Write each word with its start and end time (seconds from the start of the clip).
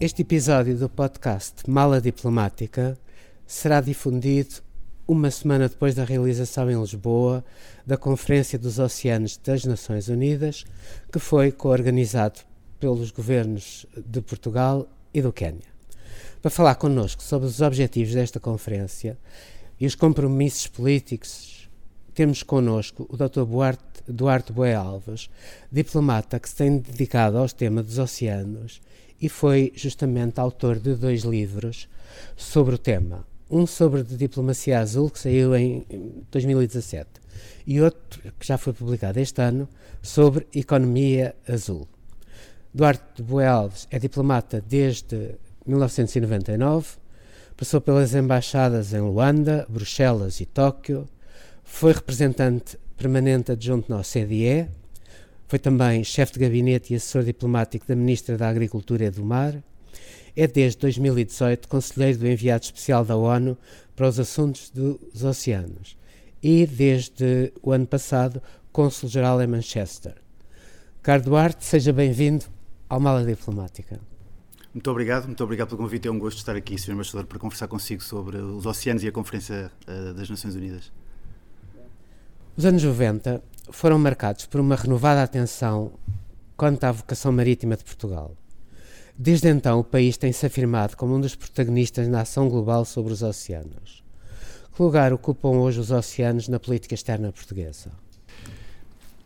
Este 0.00 0.22
episódio 0.22 0.78
do 0.78 0.88
podcast 0.88 1.68
Mala 1.68 2.00
Diplomática 2.00 2.98
será 3.46 3.82
difundido 3.82 4.54
uma 5.06 5.30
semana 5.30 5.68
depois 5.68 5.94
da 5.94 6.04
realização 6.04 6.70
em 6.70 6.80
Lisboa 6.80 7.44
da 7.86 7.98
Conferência 7.98 8.58
dos 8.58 8.78
Oceanos 8.78 9.36
das 9.36 9.66
Nações 9.66 10.08
Unidas, 10.08 10.64
que 11.12 11.18
foi 11.18 11.52
coorganizado 11.52 12.40
pelos 12.78 13.10
governos 13.10 13.84
de 13.94 14.22
Portugal 14.22 14.88
e 15.12 15.20
do 15.20 15.34
Quênia. 15.34 15.68
Para 16.40 16.50
falar 16.50 16.76
connosco 16.76 17.22
sobre 17.22 17.46
os 17.46 17.60
objetivos 17.60 18.14
desta 18.14 18.40
conferência 18.40 19.18
e 19.78 19.84
os 19.84 19.94
compromissos 19.94 20.66
políticos, 20.66 21.68
temos 22.14 22.42
connosco 22.42 23.06
o 23.10 23.18
Dr. 23.18 23.44
Duarte, 23.44 24.02
Duarte 24.08 24.50
Boé 24.50 24.74
Alves, 24.74 25.28
diplomata 25.70 26.40
que 26.40 26.48
se 26.48 26.56
tem 26.56 26.78
dedicado 26.78 27.36
aos 27.36 27.52
temas 27.52 27.84
dos 27.84 27.98
oceanos 27.98 28.80
e 29.20 29.28
foi 29.28 29.72
justamente 29.74 30.40
autor 30.40 30.78
de 30.78 30.94
dois 30.94 31.22
livros 31.22 31.88
sobre 32.36 32.74
o 32.74 32.78
tema. 32.78 33.26
Um 33.50 33.66
sobre 33.66 34.02
diplomacia 34.02 34.78
azul, 34.78 35.10
que 35.10 35.18
saiu 35.18 35.54
em 35.56 35.84
2017, 36.30 37.08
e 37.66 37.80
outro 37.80 38.20
que 38.38 38.46
já 38.46 38.56
foi 38.56 38.72
publicado 38.72 39.18
este 39.18 39.42
ano, 39.42 39.68
sobre 40.00 40.46
economia 40.54 41.34
azul. 41.48 41.88
Duarte 42.72 43.22
Boé 43.22 43.46
Alves 43.46 43.88
é 43.90 43.98
diplomata 43.98 44.62
desde 44.66 45.34
1999, 45.66 47.00
Passou 47.60 47.78
pelas 47.78 48.14
embaixadas 48.14 48.94
em 48.94 49.00
Luanda, 49.00 49.66
Bruxelas 49.68 50.40
e 50.40 50.46
Tóquio. 50.46 51.06
Foi 51.62 51.92
representante 51.92 52.78
permanente 52.96 53.52
adjunto 53.52 53.90
na 53.90 53.98
OCDE. 53.98 54.66
Foi 55.50 55.58
também 55.58 56.04
chefe 56.04 56.34
de 56.34 56.38
gabinete 56.38 56.92
e 56.92 56.96
assessor 56.96 57.24
diplomático 57.24 57.84
da 57.84 57.96
Ministra 57.96 58.38
da 58.38 58.48
Agricultura 58.48 59.06
e 59.06 59.10
do 59.10 59.24
Mar. 59.24 59.60
É 60.36 60.46
desde 60.46 60.78
2018 60.78 61.66
conselheiro 61.66 62.20
do 62.20 62.28
enviado 62.28 62.62
especial 62.62 63.04
da 63.04 63.16
ONU 63.16 63.58
para 63.96 64.06
os 64.06 64.20
assuntos 64.20 64.70
dos 64.70 65.24
oceanos 65.24 65.98
e 66.40 66.64
desde 66.64 67.52
o 67.60 67.72
ano 67.72 67.84
passado 67.84 68.40
cônsul-geral 68.70 69.42
em 69.42 69.48
Manchester. 69.48 70.14
Caro 71.02 71.24
Duarte, 71.24 71.64
seja 71.64 71.92
bem-vindo 71.92 72.44
ao 72.88 73.00
Mala 73.00 73.24
Diplomática. 73.24 73.98
Muito 74.72 74.88
obrigado, 74.88 75.26
muito 75.26 75.42
obrigado 75.42 75.70
pelo 75.70 75.82
convite. 75.82 76.06
É 76.06 76.12
um 76.12 76.18
gosto 76.20 76.38
estar 76.38 76.54
aqui, 76.54 76.78
Sr. 76.78 76.92
Embaixador, 76.92 77.26
para 77.26 77.40
conversar 77.40 77.66
consigo 77.66 78.04
sobre 78.04 78.36
os 78.36 78.66
oceanos 78.66 79.02
e 79.02 79.08
a 79.08 79.12
Conferência 79.12 79.72
uh, 79.88 80.14
das 80.14 80.30
Nações 80.30 80.54
Unidas. 80.54 80.92
Os 82.56 82.64
anos 82.64 82.84
90 82.84 83.42
foram 83.72 83.98
marcados 83.98 84.46
por 84.46 84.60
uma 84.60 84.76
renovada 84.76 85.22
atenção 85.22 85.92
quanto 86.56 86.84
à 86.84 86.92
vocação 86.92 87.32
marítima 87.32 87.76
de 87.76 87.84
Portugal. 87.84 88.36
Desde 89.16 89.48
então, 89.48 89.80
o 89.80 89.84
país 89.84 90.16
tem-se 90.16 90.46
afirmado 90.46 90.96
como 90.96 91.14
um 91.14 91.20
dos 91.20 91.34
protagonistas 91.34 92.08
na 92.08 92.22
ação 92.22 92.48
global 92.48 92.84
sobre 92.84 93.12
os 93.12 93.22
oceanos. 93.22 94.02
Que 94.74 94.82
lugar 94.82 95.12
ocupam 95.12 95.50
hoje 95.50 95.78
os 95.78 95.90
oceanos 95.90 96.48
na 96.48 96.58
política 96.58 96.94
externa 96.94 97.30
portuguesa? 97.32 97.90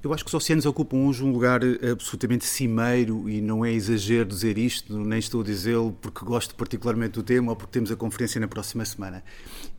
Eu 0.03 0.13
acho 0.13 0.23
que 0.23 0.29
os 0.29 0.35
oceanos 0.35 0.67
ocupam 0.67 0.99
hoje 0.99 1.25
um 1.25 1.33
lugar 1.33 1.63
eh, 1.63 1.93
absolutamente 1.93 2.45
cimeiro 2.45 3.29
e 3.31 3.41
não 3.41 3.65
é 3.65 3.73
exagero 3.73 4.29
dizer 4.29 4.59
isto, 4.59 4.99
nem 4.99 5.19
estou 5.19 5.41
a 5.41 5.45
dizê-lo 5.45 5.97
porque 6.03 6.25
gosto 6.25 6.55
particularmente 6.55 7.13
do 7.13 7.23
tema 7.23 7.53
ou 7.53 7.57
porque 7.57 7.73
temos 7.73 7.91
a 7.91 7.97
conferência 7.97 8.39
na 8.39 8.47
próxima 8.47 8.85
semana. 8.85 9.25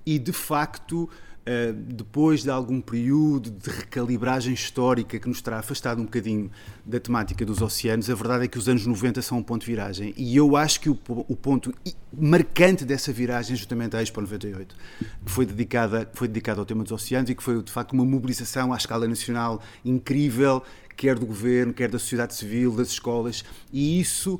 E 0.03 0.17
de 0.17 0.31
facto, 0.33 1.07
Uh, 1.47 1.73
depois 1.73 2.41
de 2.41 2.49
algum 2.49 2.81
período 2.81 3.51
de 3.51 3.69
recalibragem 3.69 4.51
histórica 4.51 5.19
que 5.19 5.27
nos 5.27 5.41
terá 5.43 5.59
afastado 5.59 6.01
um 6.01 6.05
bocadinho 6.05 6.49
da 6.83 6.99
temática 6.99 7.45
dos 7.45 7.61
oceanos, 7.61 8.09
a 8.09 8.15
verdade 8.15 8.45
é 8.45 8.47
que 8.47 8.57
os 8.57 8.67
anos 8.67 8.83
90 8.87 9.21
são 9.21 9.37
um 9.37 9.43
ponto 9.43 9.61
de 9.61 9.67
viragem. 9.67 10.11
E 10.17 10.35
eu 10.35 10.57
acho 10.57 10.79
que 10.79 10.89
o, 10.89 10.97
o 11.07 11.35
ponto 11.35 11.71
marcante 12.11 12.83
dessa 12.83 13.13
viragem 13.13 13.55
justamente 13.55 13.95
a 13.95 14.01
Expo 14.01 14.21
98, 14.21 14.75
que 15.23 15.31
foi 15.31 15.45
dedicada, 15.45 16.09
foi 16.15 16.27
dedicada 16.27 16.59
ao 16.61 16.65
tema 16.65 16.81
dos 16.81 16.91
oceanos 16.91 17.29
e 17.29 17.35
que 17.35 17.43
foi 17.43 17.61
de 17.61 17.71
facto 17.71 17.93
uma 17.93 18.05
mobilização 18.05 18.73
à 18.73 18.77
escala 18.77 19.07
nacional 19.07 19.61
incrível, 19.83 20.63
quer 20.97 21.19
do 21.19 21.27
governo, 21.27 21.73
quer 21.73 21.89
da 21.91 21.99
sociedade 21.99 22.33
civil, 22.33 22.75
das 22.75 22.89
escolas, 22.89 23.43
e 23.71 23.99
isso 23.99 24.39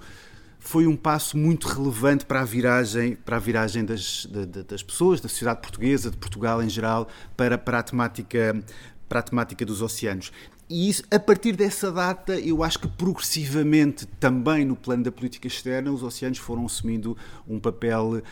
foi 0.66 0.88
um 0.88 0.96
passo 0.96 1.38
muito 1.38 1.68
relevante 1.68 2.26
para 2.26 2.42
a 2.42 2.44
viragem, 2.44 3.16
para 3.16 3.36
a 3.36 3.40
viragem 3.40 3.86
das, 3.86 4.28
das 4.68 4.82
pessoas, 4.82 5.22
da 5.22 5.30
sociedade 5.30 5.62
portuguesa, 5.62 6.10
de 6.10 6.18
Portugal 6.18 6.62
em 6.62 6.68
geral, 6.68 7.08
para, 7.38 7.56
para, 7.56 7.80
a, 7.80 7.84
temática, 7.84 8.64
para 9.08 9.20
a 9.20 9.24
temática 9.24 9.64
dos 9.64 9.84
oceanos. 9.84 10.32
E 10.68 10.90
isso, 10.90 11.04
a 11.12 11.20
partir 11.20 11.52
dessa 11.52 11.92
data, 11.92 12.40
eu 12.40 12.64
acho 12.64 12.80
que 12.80 12.88
progressivamente, 12.88 14.08
também 14.20 14.66
no 14.66 14.76
plano 14.76 15.04
da 15.04 15.12
política 15.12 15.46
externa, 15.46 15.92
os 15.92 16.02
oceanos 16.02 16.40
foram 16.40 16.66
assumindo 16.66 17.16
um 17.48 17.60
papel 17.60 18.16
uh, 18.16 18.24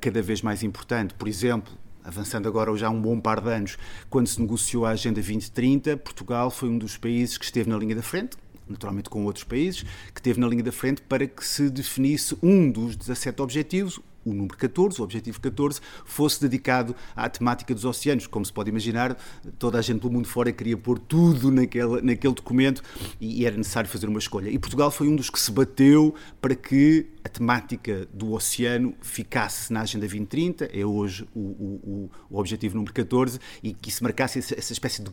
cada 0.00 0.22
vez 0.22 0.40
mais 0.40 0.62
importante. 0.62 1.12
Por 1.12 1.28
exemplo, 1.28 1.74
avançando 2.02 2.48
agora 2.48 2.74
já 2.74 2.88
um 2.88 3.02
bom 3.02 3.20
par 3.20 3.38
de 3.38 3.50
anos, 3.50 3.76
quando 4.08 4.28
se 4.28 4.40
negociou 4.40 4.86
a 4.86 4.90
Agenda 4.90 5.16
2030, 5.16 5.98
Portugal 5.98 6.50
foi 6.50 6.70
um 6.70 6.78
dos 6.78 6.96
países 6.96 7.36
que 7.36 7.44
esteve 7.44 7.68
na 7.68 7.76
linha 7.76 7.96
da 7.96 8.02
frente, 8.02 8.38
naturalmente 8.68 9.08
com 9.08 9.24
outros 9.24 9.44
países, 9.44 9.84
que 10.14 10.22
teve 10.22 10.40
na 10.40 10.48
linha 10.48 10.62
da 10.62 10.72
frente 10.72 11.02
para 11.02 11.26
que 11.26 11.44
se 11.46 11.70
definisse 11.70 12.36
um 12.42 12.70
dos 12.70 12.96
17 12.96 13.40
objetivos, 13.42 14.00
o 14.26 14.34
número 14.34 14.56
14, 14.56 15.00
o 15.00 15.04
objetivo 15.04 15.40
14, 15.40 15.80
fosse 16.04 16.40
dedicado 16.40 16.94
à 17.14 17.28
temática 17.28 17.72
dos 17.72 17.84
oceanos. 17.84 18.26
Como 18.26 18.44
se 18.44 18.52
pode 18.52 18.68
imaginar, 18.68 19.16
toda 19.58 19.78
a 19.78 19.82
gente 19.82 20.00
pelo 20.00 20.12
mundo 20.12 20.26
fora 20.26 20.52
queria 20.52 20.76
pôr 20.76 20.98
tudo 20.98 21.50
naquele, 21.50 22.02
naquele 22.02 22.34
documento 22.34 22.82
e, 23.20 23.46
era 23.46 23.56
necessário 23.56 23.88
fazer 23.88 24.08
uma 24.08 24.18
escolha. 24.18 24.50
E 24.50 24.58
Portugal 24.58 24.90
foi 24.90 25.08
um 25.08 25.14
dos 25.14 25.30
que 25.30 25.38
se 25.38 25.50
bateu 25.52 26.14
para 26.40 26.54
que 26.54 27.06
a 27.24 27.28
temática 27.28 28.06
do 28.12 28.32
oceano 28.32 28.94
ficasse 29.00 29.72
na 29.72 29.80
Agenda 29.82 30.06
2030, 30.06 30.70
é 30.72 30.84
hoje 30.84 31.26
o, 31.34 31.40
o, 31.40 32.10
o 32.30 32.38
objetivo 32.38 32.76
número 32.76 32.92
14, 32.92 33.38
e 33.62 33.72
que 33.74 33.90
se 33.90 34.02
marcasse 34.02 34.38
essa, 34.38 34.56
essa 34.56 34.72
espécie 34.72 35.02
de 35.02 35.10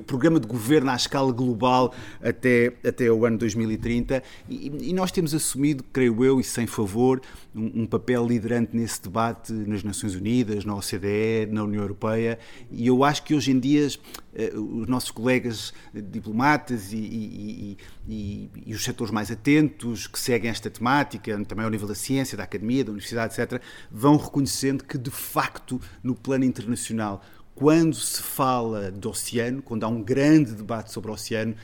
programa 0.00 0.40
de 0.40 0.46
governo 0.48 0.90
à 0.90 0.96
escala 0.96 1.32
global 1.32 1.94
até, 2.20 2.72
até 2.84 3.10
o 3.10 3.24
ano 3.24 3.38
2030. 3.38 4.22
E, 4.48 4.90
e 4.90 4.92
nós 4.92 5.12
temos 5.12 5.32
assumido, 5.32 5.84
creio 5.92 6.24
eu, 6.24 6.40
e 6.40 6.44
sem 6.44 6.66
favor, 6.66 7.20
um, 7.54 7.82
um 7.82 7.86
papel 7.86 8.24
liderante 8.44 8.76
nesse 8.76 9.02
debate 9.02 9.52
nas 9.52 9.82
Nações 9.82 10.14
Unidas, 10.14 10.64
na 10.64 10.74
OCDE, 10.76 11.46
na 11.50 11.64
União 11.64 11.82
Europeia, 11.82 12.38
e 12.70 12.86
eu 12.86 13.02
acho 13.02 13.22
que 13.22 13.34
hoje 13.34 13.50
em 13.50 13.58
dia 13.58 13.88
eh, 14.34 14.52
os 14.54 14.86
nossos 14.86 15.10
colegas 15.10 15.72
diplomatas 15.94 16.92
e, 16.92 16.96
e, 16.96 17.78
e, 18.06 18.50
e, 18.66 18.74
os 18.74 18.84
setores 18.84 19.10
mais 19.10 19.30
atentos 19.30 20.06
que 20.06 20.18
seguem 20.18 20.50
esta 20.50 20.68
temática, 20.70 21.42
também 21.44 21.64
ao 21.64 21.70
nível 21.70 21.88
da 21.88 21.94
ciência, 21.94 22.36
da 22.36 22.44
academia, 22.44 22.84
da 22.84 22.92
universidade, 22.92 23.34
etc., 23.40 23.60
vão 23.90 24.16
reconhecendo 24.16 24.84
que, 24.84 24.98
de 24.98 25.10
facto, 25.10 25.80
no 26.02 26.14
plano 26.14 26.44
internacional, 26.44 27.22
quando 27.54 27.94
se 27.94 28.22
fala 28.22 28.90
do 28.90 29.08
oceano, 29.08 29.62
quando 29.62 29.84
há 29.84 29.88
um 29.88 30.02
grande 30.02 30.52
debate 30.52 30.92
sobre 30.92 31.10
o 31.10 31.14
oceano, 31.14 31.54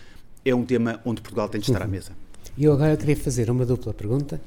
é 0.44 0.54
um 0.54 0.64
tema 0.64 1.00
onde 1.04 1.20
Portugal 1.20 1.48
tem 1.48 1.60
de 1.60 1.66
estar 1.66 1.82
à 1.82 1.84
uhum. 1.84 1.90
mesa. 1.90 2.12
E 2.60 2.64
eu 2.64 2.74
agora 2.74 2.94
queria 2.94 3.16
fazer 3.16 3.50
uma 3.50 3.64
dupla 3.64 3.94
pergunta. 3.94 4.38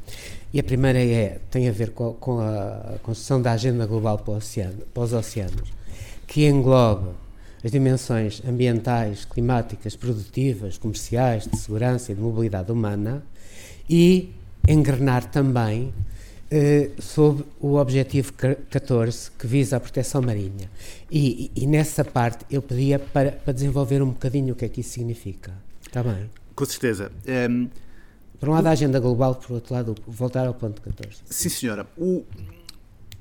E 0.53 0.59
a 0.59 0.63
primeira 0.63 0.99
é, 0.99 1.39
tem 1.49 1.67
a 1.67 1.71
ver 1.71 1.89
com, 1.89 2.13
com 2.13 2.39
a 2.39 2.99
construção 3.01 3.41
da 3.41 3.53
Agenda 3.53 3.87
Global 3.87 4.19
para, 4.19 4.35
oceano, 4.35 4.83
para 4.93 5.01
os 5.01 5.13
Oceanos, 5.13 5.73
que 6.27 6.45
engloba 6.45 7.15
as 7.63 7.71
dimensões 7.71 8.39
ambientais, 8.47 9.25
climáticas, 9.25 9.95
produtivas, 9.95 10.77
comerciais, 10.77 11.47
de 11.47 11.57
segurança 11.57 12.11
e 12.11 12.15
de 12.15 12.21
mobilidade 12.21 12.71
humana 12.71 13.23
e 13.89 14.29
engrenar 14.67 15.25
também 15.31 15.91
eh, 16.51 16.91
sobre 16.99 17.45
o 17.59 17.77
objetivo 17.77 18.31
14 18.69 19.31
que 19.31 19.47
visa 19.47 19.77
a 19.77 19.79
proteção 19.79 20.21
marinha. 20.21 20.69
E, 21.09 21.49
e, 21.55 21.63
e 21.63 21.65
nessa 21.65 22.05
parte 22.05 22.45
eu 22.51 22.61
pedia 22.61 22.99
para, 22.99 23.31
para, 23.31 23.53
desenvolver 23.53 24.03
um 24.03 24.09
bocadinho 24.09 24.53
o 24.53 24.55
que 24.55 24.65
é 24.65 24.69
que 24.69 24.81
isso 24.81 24.91
significa. 24.91 25.51
Está 25.81 26.03
bem? 26.03 26.29
Com 26.53 26.65
certeza. 26.65 27.11
Um, 27.27 27.31
ehm, 27.31 27.69
por 28.43 28.49
um 28.49 28.51
lado, 28.51 28.67
a 28.67 28.71
agenda 28.71 28.99
global, 28.99 29.35
por 29.35 29.53
outro 29.53 29.73
lado, 29.73 29.95
voltar 30.05 30.45
ao 30.45 30.53
ponto 30.53 30.81
14. 30.81 31.21
Sim, 31.23 31.47
senhora. 31.47 31.87
O, 31.95 32.25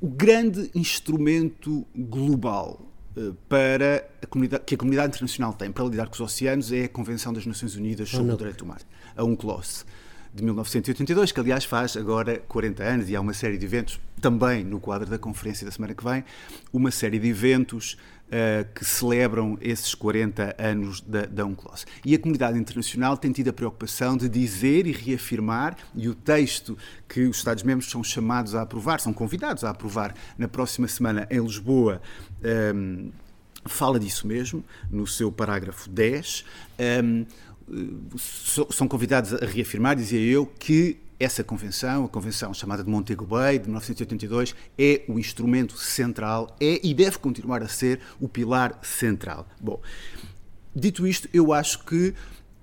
o 0.00 0.08
grande 0.08 0.68
instrumento 0.74 1.86
global 1.94 2.80
eh, 3.16 3.30
para 3.48 4.04
a 4.20 4.58
que 4.58 4.74
a 4.74 4.76
comunidade 4.76 5.10
internacional 5.10 5.52
tem 5.52 5.70
para 5.70 5.84
lidar 5.84 6.08
com 6.08 6.14
os 6.14 6.20
oceanos 6.20 6.72
é 6.72 6.86
a 6.86 6.88
Convenção 6.88 7.32
das 7.32 7.46
Nações 7.46 7.76
Unidas 7.76 8.08
sobre 8.08 8.32
o 8.32 8.36
Direito 8.36 8.64
do 8.64 8.66
Mar, 8.66 8.80
a 9.16 9.22
UNCLOS. 9.22 9.86
de 10.34 10.42
1982, 10.42 11.30
que 11.30 11.38
aliás 11.38 11.64
faz 11.64 11.96
agora 11.96 12.42
40 12.48 12.82
anos 12.82 13.08
e 13.08 13.14
há 13.14 13.20
uma 13.20 13.32
série 13.32 13.56
de 13.56 13.64
eventos 13.64 14.00
também 14.20 14.64
no 14.64 14.80
quadro 14.80 15.08
da 15.08 15.18
conferência 15.18 15.64
da 15.64 15.70
semana 15.70 15.94
que 15.94 16.02
vem, 16.02 16.24
uma 16.72 16.90
série 16.90 17.20
de 17.20 17.28
eventos 17.28 17.96
uh, 18.32 18.66
que 18.74 18.84
celebram 18.84 19.58
esses 19.60 19.94
40 19.94 20.56
anos 20.58 21.00
da, 21.00 21.26
da 21.26 21.44
UNCLOS. 21.44 21.86
E 22.04 22.14
a 22.14 22.18
comunidade 22.18 22.58
internacional 22.58 23.16
tem 23.16 23.30
tido 23.30 23.50
a 23.50 23.52
preocupação 23.52 24.16
de 24.16 24.28
dizer 24.28 24.86
e 24.86 24.92
reafirmar, 24.92 25.76
e 25.94 26.08
o 26.08 26.14
texto 26.14 26.76
que 27.08 27.22
os 27.26 27.36
Estados-membros 27.36 27.90
são 27.90 28.02
chamados 28.02 28.54
a 28.54 28.62
aprovar, 28.62 29.00
são 29.00 29.12
convidados 29.12 29.64
a 29.64 29.70
aprovar 29.70 30.14
na 30.38 30.48
próxima 30.48 30.88
semana 30.88 31.26
em 31.30 31.40
Lisboa. 31.40 32.00
Um, 32.42 32.48
ehm, 32.48 33.10
fala 33.64 34.00
disso 34.00 34.26
mesmo, 34.26 34.64
no 34.90 35.06
seu 35.06 35.30
parágrafo 35.30 35.88
10. 35.88 36.44
Um, 36.78 36.82
ehm, 36.84 37.26
são 38.70 38.88
convidados 38.88 39.32
a 39.34 39.46
reafirmar, 39.46 39.96
dizia 39.96 40.20
eu, 40.20 40.46
que 40.46 40.98
essa 41.22 41.44
convenção, 41.44 42.04
a 42.04 42.08
convenção 42.08 42.52
chamada 42.52 42.82
de 42.82 42.90
Montego 42.90 43.24
Bay, 43.24 43.58
de 43.58 43.66
1982, 43.66 44.54
é 44.78 45.02
o 45.08 45.18
instrumento 45.18 45.76
central, 45.76 46.56
é 46.60 46.80
e 46.82 46.92
deve 46.92 47.18
continuar 47.18 47.62
a 47.62 47.68
ser 47.68 48.00
o 48.20 48.28
pilar 48.28 48.78
central. 48.82 49.46
Bom, 49.60 49.80
dito 50.74 51.06
isto, 51.06 51.28
eu 51.32 51.52
acho 51.52 51.84
que 51.84 52.14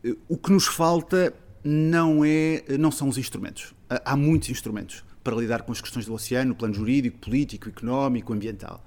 eh, 0.04 0.16
o 0.28 0.38
que 0.38 0.52
nos 0.52 0.68
falta 0.68 1.34
não, 1.64 2.24
é, 2.26 2.64
não 2.78 2.92
são 2.92 3.08
os 3.08 3.18
instrumentos. 3.18 3.74
Há 3.90 4.16
muitos 4.16 4.50
instrumentos 4.50 5.04
para 5.24 5.36
lidar 5.36 5.64
com 5.64 5.72
as 5.72 5.82
questões 5.82 6.06
do 6.06 6.14
oceano, 6.14 6.50
no 6.50 6.56
plano 6.56 6.74
jurídico, 6.74 7.18
político, 7.18 7.70
económico, 7.70 8.34
ambiental. 8.34 8.84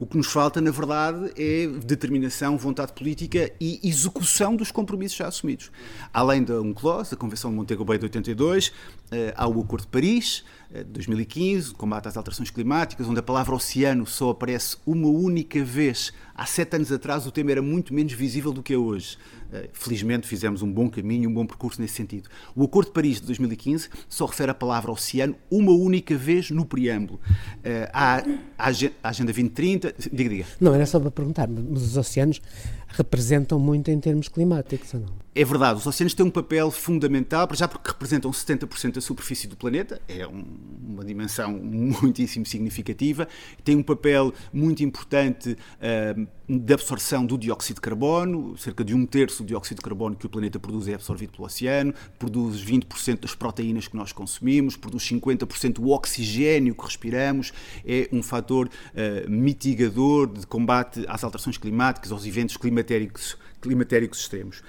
O 0.00 0.06
que 0.06 0.16
nos 0.16 0.28
falta, 0.28 0.60
na 0.60 0.70
verdade, 0.70 1.32
é 1.36 1.66
determinação, 1.84 2.56
vontade 2.56 2.92
política 2.92 3.50
e 3.60 3.80
execução 3.82 4.54
dos 4.54 4.70
compromissos 4.70 5.18
já 5.18 5.26
assumidos. 5.26 5.72
Além 6.12 6.44
da 6.44 6.60
UNCLOS, 6.60 7.10
da 7.10 7.16
Convenção 7.16 7.50
de 7.50 7.56
Montego 7.56 7.84
Bay 7.84 7.98
de 7.98 8.04
82, 8.04 8.72
eh, 9.10 9.34
há 9.36 9.48
o 9.48 9.60
Acordo 9.60 9.82
de 9.82 9.88
Paris, 9.88 10.44
de 10.70 10.84
2015, 10.84 11.72
combate 11.74 12.08
às 12.08 12.16
alterações 12.16 12.50
climáticas, 12.50 13.08
onde 13.08 13.18
a 13.18 13.22
palavra 13.22 13.54
oceano 13.54 14.06
só 14.06 14.30
aparece 14.30 14.76
uma 14.86 15.08
única 15.08 15.64
vez. 15.64 16.12
Há 16.38 16.46
sete 16.46 16.76
anos 16.76 16.92
atrás 16.92 17.26
o 17.26 17.32
tema 17.32 17.50
era 17.50 17.60
muito 17.60 17.92
menos 17.92 18.12
visível 18.12 18.52
do 18.52 18.62
que 18.62 18.72
é 18.72 18.76
hoje. 18.76 19.18
Eh, 19.52 19.70
felizmente 19.72 20.24
fizemos 20.24 20.62
um 20.62 20.72
bom 20.72 20.88
caminho, 20.88 21.28
um 21.28 21.34
bom 21.34 21.44
percurso 21.44 21.80
nesse 21.80 21.94
sentido. 21.94 22.28
O 22.54 22.62
Acordo 22.62 22.86
de 22.86 22.92
Paris 22.92 23.20
de 23.20 23.26
2015 23.26 23.88
só 24.08 24.24
refere 24.24 24.52
a 24.52 24.54
palavra 24.54 24.92
oceano 24.92 25.34
uma 25.50 25.72
única 25.72 26.16
vez 26.16 26.52
no 26.52 26.64
preâmbulo. 26.64 27.18
Eh, 27.64 27.90
há 27.92 28.22
a 28.56 28.68
Agenda 28.68 29.32
2030. 29.32 29.92
Diga, 30.12 30.30
diga. 30.30 30.44
Não, 30.60 30.72
era 30.72 30.86
só 30.86 31.00
para 31.00 31.10
perguntar, 31.10 31.48
mas 31.48 31.82
os 31.82 31.96
oceanos 31.96 32.40
representam 32.88 33.58
muito 33.58 33.90
em 33.90 33.98
termos 33.98 34.28
climáticos 34.28 34.94
ou 34.94 35.00
não? 35.00 35.28
É 35.34 35.44
verdade, 35.44 35.78
os 35.78 35.86
oceanos 35.86 36.14
têm 36.14 36.26
um 36.26 36.30
papel 36.30 36.70
fundamental, 36.70 37.48
já 37.52 37.68
porque 37.68 37.90
representam 37.90 38.30
70% 38.30 38.94
da 38.94 39.00
superfície 39.00 39.46
do 39.46 39.56
planeta, 39.56 40.00
é 40.08 40.26
um, 40.26 40.44
uma 40.88 41.04
dimensão 41.04 41.52
muitíssimo 41.62 42.44
significativa, 42.44 43.28
tem 43.62 43.76
um 43.76 43.82
papel 43.82 44.32
muito 44.52 44.82
importante 44.82 45.52
uh, 45.52 46.27
de 46.48 46.72
absorção 46.72 47.26
do 47.26 47.36
dióxido 47.36 47.76
de 47.76 47.82
carbono, 47.82 48.56
cerca 48.56 48.82
de 48.82 48.94
um 48.94 49.04
terço 49.04 49.42
do 49.42 49.48
dióxido 49.48 49.76
de 49.76 49.82
carbono 49.82 50.16
que 50.16 50.24
o 50.24 50.28
planeta 50.30 50.58
produz 50.58 50.88
é 50.88 50.94
absorvido 50.94 51.32
pelo 51.32 51.44
oceano, 51.44 51.92
produz 52.18 52.64
20% 52.64 53.20
das 53.20 53.34
proteínas 53.34 53.86
que 53.86 53.96
nós 53.96 54.12
consumimos, 54.12 54.74
produz 54.74 55.02
50% 55.04 55.74
do 55.74 55.90
oxigênio 55.90 56.74
que 56.74 56.82
respiramos, 56.82 57.52
é 57.84 58.08
um 58.10 58.22
fator 58.22 58.68
uh, 58.68 59.30
mitigador 59.30 60.26
de 60.26 60.46
combate 60.46 61.04
às 61.06 61.22
alterações 61.22 61.58
climáticas, 61.58 62.10
aos 62.10 62.24
eventos 62.24 62.56
climatéricos, 62.56 63.36
climatéricos 63.60 64.20
extremos. 64.20 64.62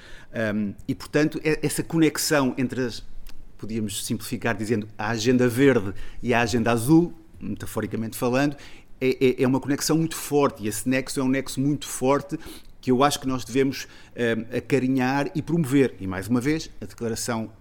Um, 0.54 0.74
e, 0.88 0.94
portanto, 0.94 1.40
é 1.44 1.66
essa 1.66 1.82
conexão 1.82 2.54
entre 2.58 2.82
as, 2.82 3.04
podíamos 3.58 4.06
simplificar 4.06 4.56
dizendo, 4.56 4.88
a 4.98 5.10
agenda 5.10 5.48
verde 5.48 5.94
e 6.22 6.34
a 6.34 6.42
agenda 6.42 6.72
azul, 6.72 7.14
metaforicamente 7.40 8.18
falando, 8.18 8.56
é, 9.02 9.42
é, 9.42 9.44
é 9.44 9.48
uma 9.48 9.60
conexão 9.60 9.98
muito 9.98 10.16
forte 10.16 10.64
e 10.64 10.68
esse 10.68 10.88
nexo 10.88 11.20
é 11.20 11.24
um 11.24 11.28
nexo 11.30 11.60
muito 11.60 11.88
forte 11.88 12.38
que 12.82 12.92
eu 12.92 13.04
acho 13.04 13.20
que 13.20 13.28
nós 13.28 13.44
devemos 13.44 13.88
um, 14.16 14.58
acarinhar 14.58 15.30
e 15.36 15.42
promover. 15.42 15.96
E, 16.00 16.08
mais 16.08 16.28
uma 16.28 16.40
vez, 16.40 16.70
a 16.80 16.86
declaração 16.86 17.52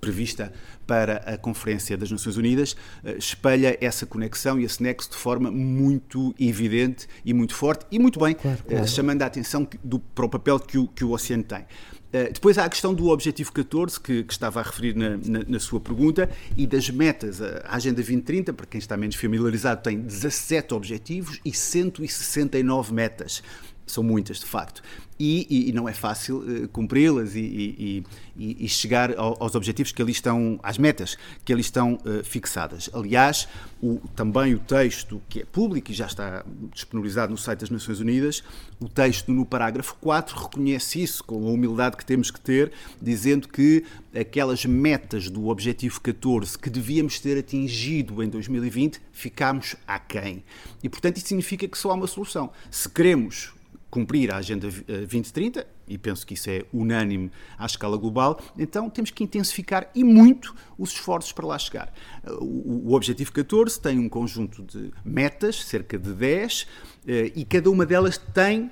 prevista 0.00 0.52
para 0.86 1.18
a 1.18 1.36
Conferência 1.36 1.96
das 1.96 2.10
Nações 2.10 2.36
Unidas 2.36 2.72
uh, 2.72 3.10
espelha 3.18 3.76
essa 3.80 4.06
conexão 4.06 4.58
e 4.58 4.64
esse 4.64 4.82
nexo 4.82 5.10
de 5.10 5.16
forma 5.16 5.50
muito 5.50 6.34
evidente 6.38 7.06
e 7.24 7.34
muito 7.34 7.54
forte 7.54 7.84
e 7.90 7.98
muito 7.98 8.18
bem, 8.18 8.34
claro, 8.34 8.58
claro. 8.66 8.84
Uh, 8.84 8.88
chamando 8.88 9.22
a 9.22 9.26
atenção 9.26 9.68
do, 9.84 9.98
para 9.98 10.24
o 10.24 10.28
papel 10.28 10.58
que 10.58 10.78
o, 10.78 10.88
que 10.88 11.04
o 11.04 11.10
oceano 11.10 11.44
tem. 11.44 11.66
Uh, 12.12 12.32
depois 12.32 12.58
há 12.58 12.64
a 12.64 12.68
questão 12.68 12.92
do 12.92 13.08
Objetivo 13.08 13.52
14, 13.52 14.00
que, 14.00 14.24
que 14.24 14.32
estava 14.32 14.60
a 14.60 14.62
referir 14.62 14.96
na, 14.96 15.10
na, 15.10 15.44
na, 15.46 15.60
sua 15.60 15.80
pergunta, 15.80 16.28
e 16.56 16.66
das 16.66 16.90
metas. 16.90 17.40
A 17.40 17.76
Agenda 17.76 17.96
2030, 17.96 18.52
para 18.52 18.66
quem 18.66 18.78
está 18.78 18.96
menos 18.96 19.16
familiarizado, 19.16 19.82
tem 19.82 20.00
17 20.00 20.74
objetivos 20.74 21.40
e 21.44 21.52
169 21.52 22.92
metas 22.92 23.42
são 23.90 24.02
muitas 24.02 24.38
de 24.38 24.46
facto. 24.46 24.82
E, 25.18 25.46
e, 25.50 25.68
e 25.68 25.72
não 25.72 25.86
é 25.86 25.92
fácil 25.92 26.38
uh, 26.38 26.68
cumpri-las 26.68 27.34
e, 27.34 28.02
e, 28.38 28.68
chegar 28.68 29.14
ao, 29.18 29.36
aos 29.42 29.54
objetivos 29.54 29.92
que 29.92 30.00
ali 30.00 30.12
estão, 30.12 30.58
às 30.62 30.78
metas 30.78 31.18
que 31.44 31.52
ali 31.52 31.60
estão 31.60 31.96
uh, 31.96 32.24
fixadas. 32.24 32.88
Aliás, 32.94 33.46
o, 33.82 34.00
também 34.16 34.54
o 34.54 34.58
texto 34.58 35.20
que 35.28 35.40
é 35.40 35.44
público 35.44 35.90
e 35.90 35.94
já 35.94 36.06
está 36.06 36.42
disponibilizado 36.72 37.30
no 37.30 37.36
site 37.36 37.60
das 37.60 37.68
Nações 37.68 38.00
Unidas, 38.00 38.42
o 38.80 38.88
texto 38.88 39.30
no 39.30 39.44
parágrafo 39.44 39.94
4 40.00 40.38
reconhece 40.38 41.02
isso 41.02 41.22
com 41.22 41.46
a 41.46 41.50
humildade 41.50 41.98
que 41.98 42.04
temos 42.04 42.30
que 42.30 42.40
ter, 42.40 42.72
dizendo 43.00 43.46
que 43.46 43.84
aquelas 44.18 44.64
metas 44.64 45.28
do 45.28 45.48
objetivo 45.48 46.00
14 46.00 46.58
que 46.58 46.70
devíamos 46.70 47.20
ter 47.20 47.38
atingido 47.38 48.22
em 48.22 48.28
2020, 48.28 49.00
ficámos 49.12 49.76
aquém. 49.86 50.42
E 50.82 50.88
portanto 50.88 51.18
isso 51.18 51.28
significa 51.28 51.68
que 51.68 51.76
só 51.76 51.90
há 51.90 51.94
uma 51.94 52.06
solução. 52.06 52.50
Se 52.70 52.88
queremos 52.88 53.52
cumprir 53.90 54.32
a 54.32 54.36
Agenda 54.36 54.68
2030, 54.70 55.60
eh, 55.60 55.66
e 55.88 55.98
penso 55.98 56.26
que 56.26 56.34
isso 56.34 56.48
é 56.48 56.64
unânime 56.72 57.30
à 57.58 57.66
escala 57.66 57.96
global, 57.96 58.40
então 58.56 58.88
temos 58.88 59.10
que 59.10 59.24
intensificar 59.24 59.90
e 59.94 60.04
muito 60.04 60.54
os 60.78 60.92
esforços 60.92 61.32
para 61.32 61.46
lá 61.46 61.58
chegar. 61.58 61.92
Eh, 62.24 62.30
o, 62.40 62.92
Objetivo 62.94 63.32
14 63.32 63.80
tem 63.80 63.98
um 63.98 64.08
conjunto 64.08 64.62
de 64.62 64.92
metas, 65.04 65.64
cerca 65.64 65.98
de 65.98 66.12
10, 66.12 66.66
eh, 67.06 67.32
e 67.34 67.44
cada 67.44 67.70
uma 67.70 67.84
delas 67.84 68.16
tem, 68.16 68.70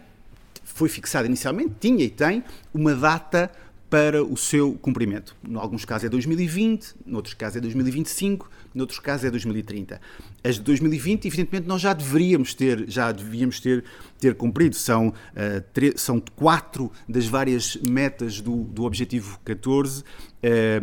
foi 0.63 0.89
fixada 0.89 1.27
inicialmente, 1.27 1.75
tinha 1.81 2.05
e 2.05 2.11
tem, 2.11 2.45
uma 2.73 2.95
data 2.95 3.51
para 3.91 4.23
o 4.23 4.37
seu 4.37 4.75
cumprimento. 4.75 5.35
Em 5.47 5.57
alguns 5.57 5.85
casos 5.85 6.05
é 6.05 6.09
2020, 6.09 6.95
em 7.07 7.15
outros 7.15 7.35
casos 7.35 7.57
é 7.57 7.61
2025, 7.61 8.51
em 8.75 8.81
outros 8.81 8.99
casos 8.99 9.25
é 9.25 9.31
2030. 9.31 10.01
As 10.45 10.57
de 10.57 10.61
2020, 10.63 11.27
evidentemente, 11.27 11.67
nós 11.67 11.81
já 11.81 11.93
deveríamos 11.93 12.55
ter, 12.55 12.85
já 12.89 13.11
devíamos 13.11 13.61
ter, 13.61 13.85
ter 14.21 14.35
cumprido. 14.35 14.77
São, 14.77 15.09
uh, 15.09 15.13
são 15.97 16.23
quatro 16.37 16.93
das 17.09 17.27
várias 17.27 17.77
metas 17.77 18.41
do, 18.41 18.57
do 18.65 18.85
Objetivo 18.85 19.41
14 19.45 20.01
uh, 20.01 20.05
eh, 20.43 20.81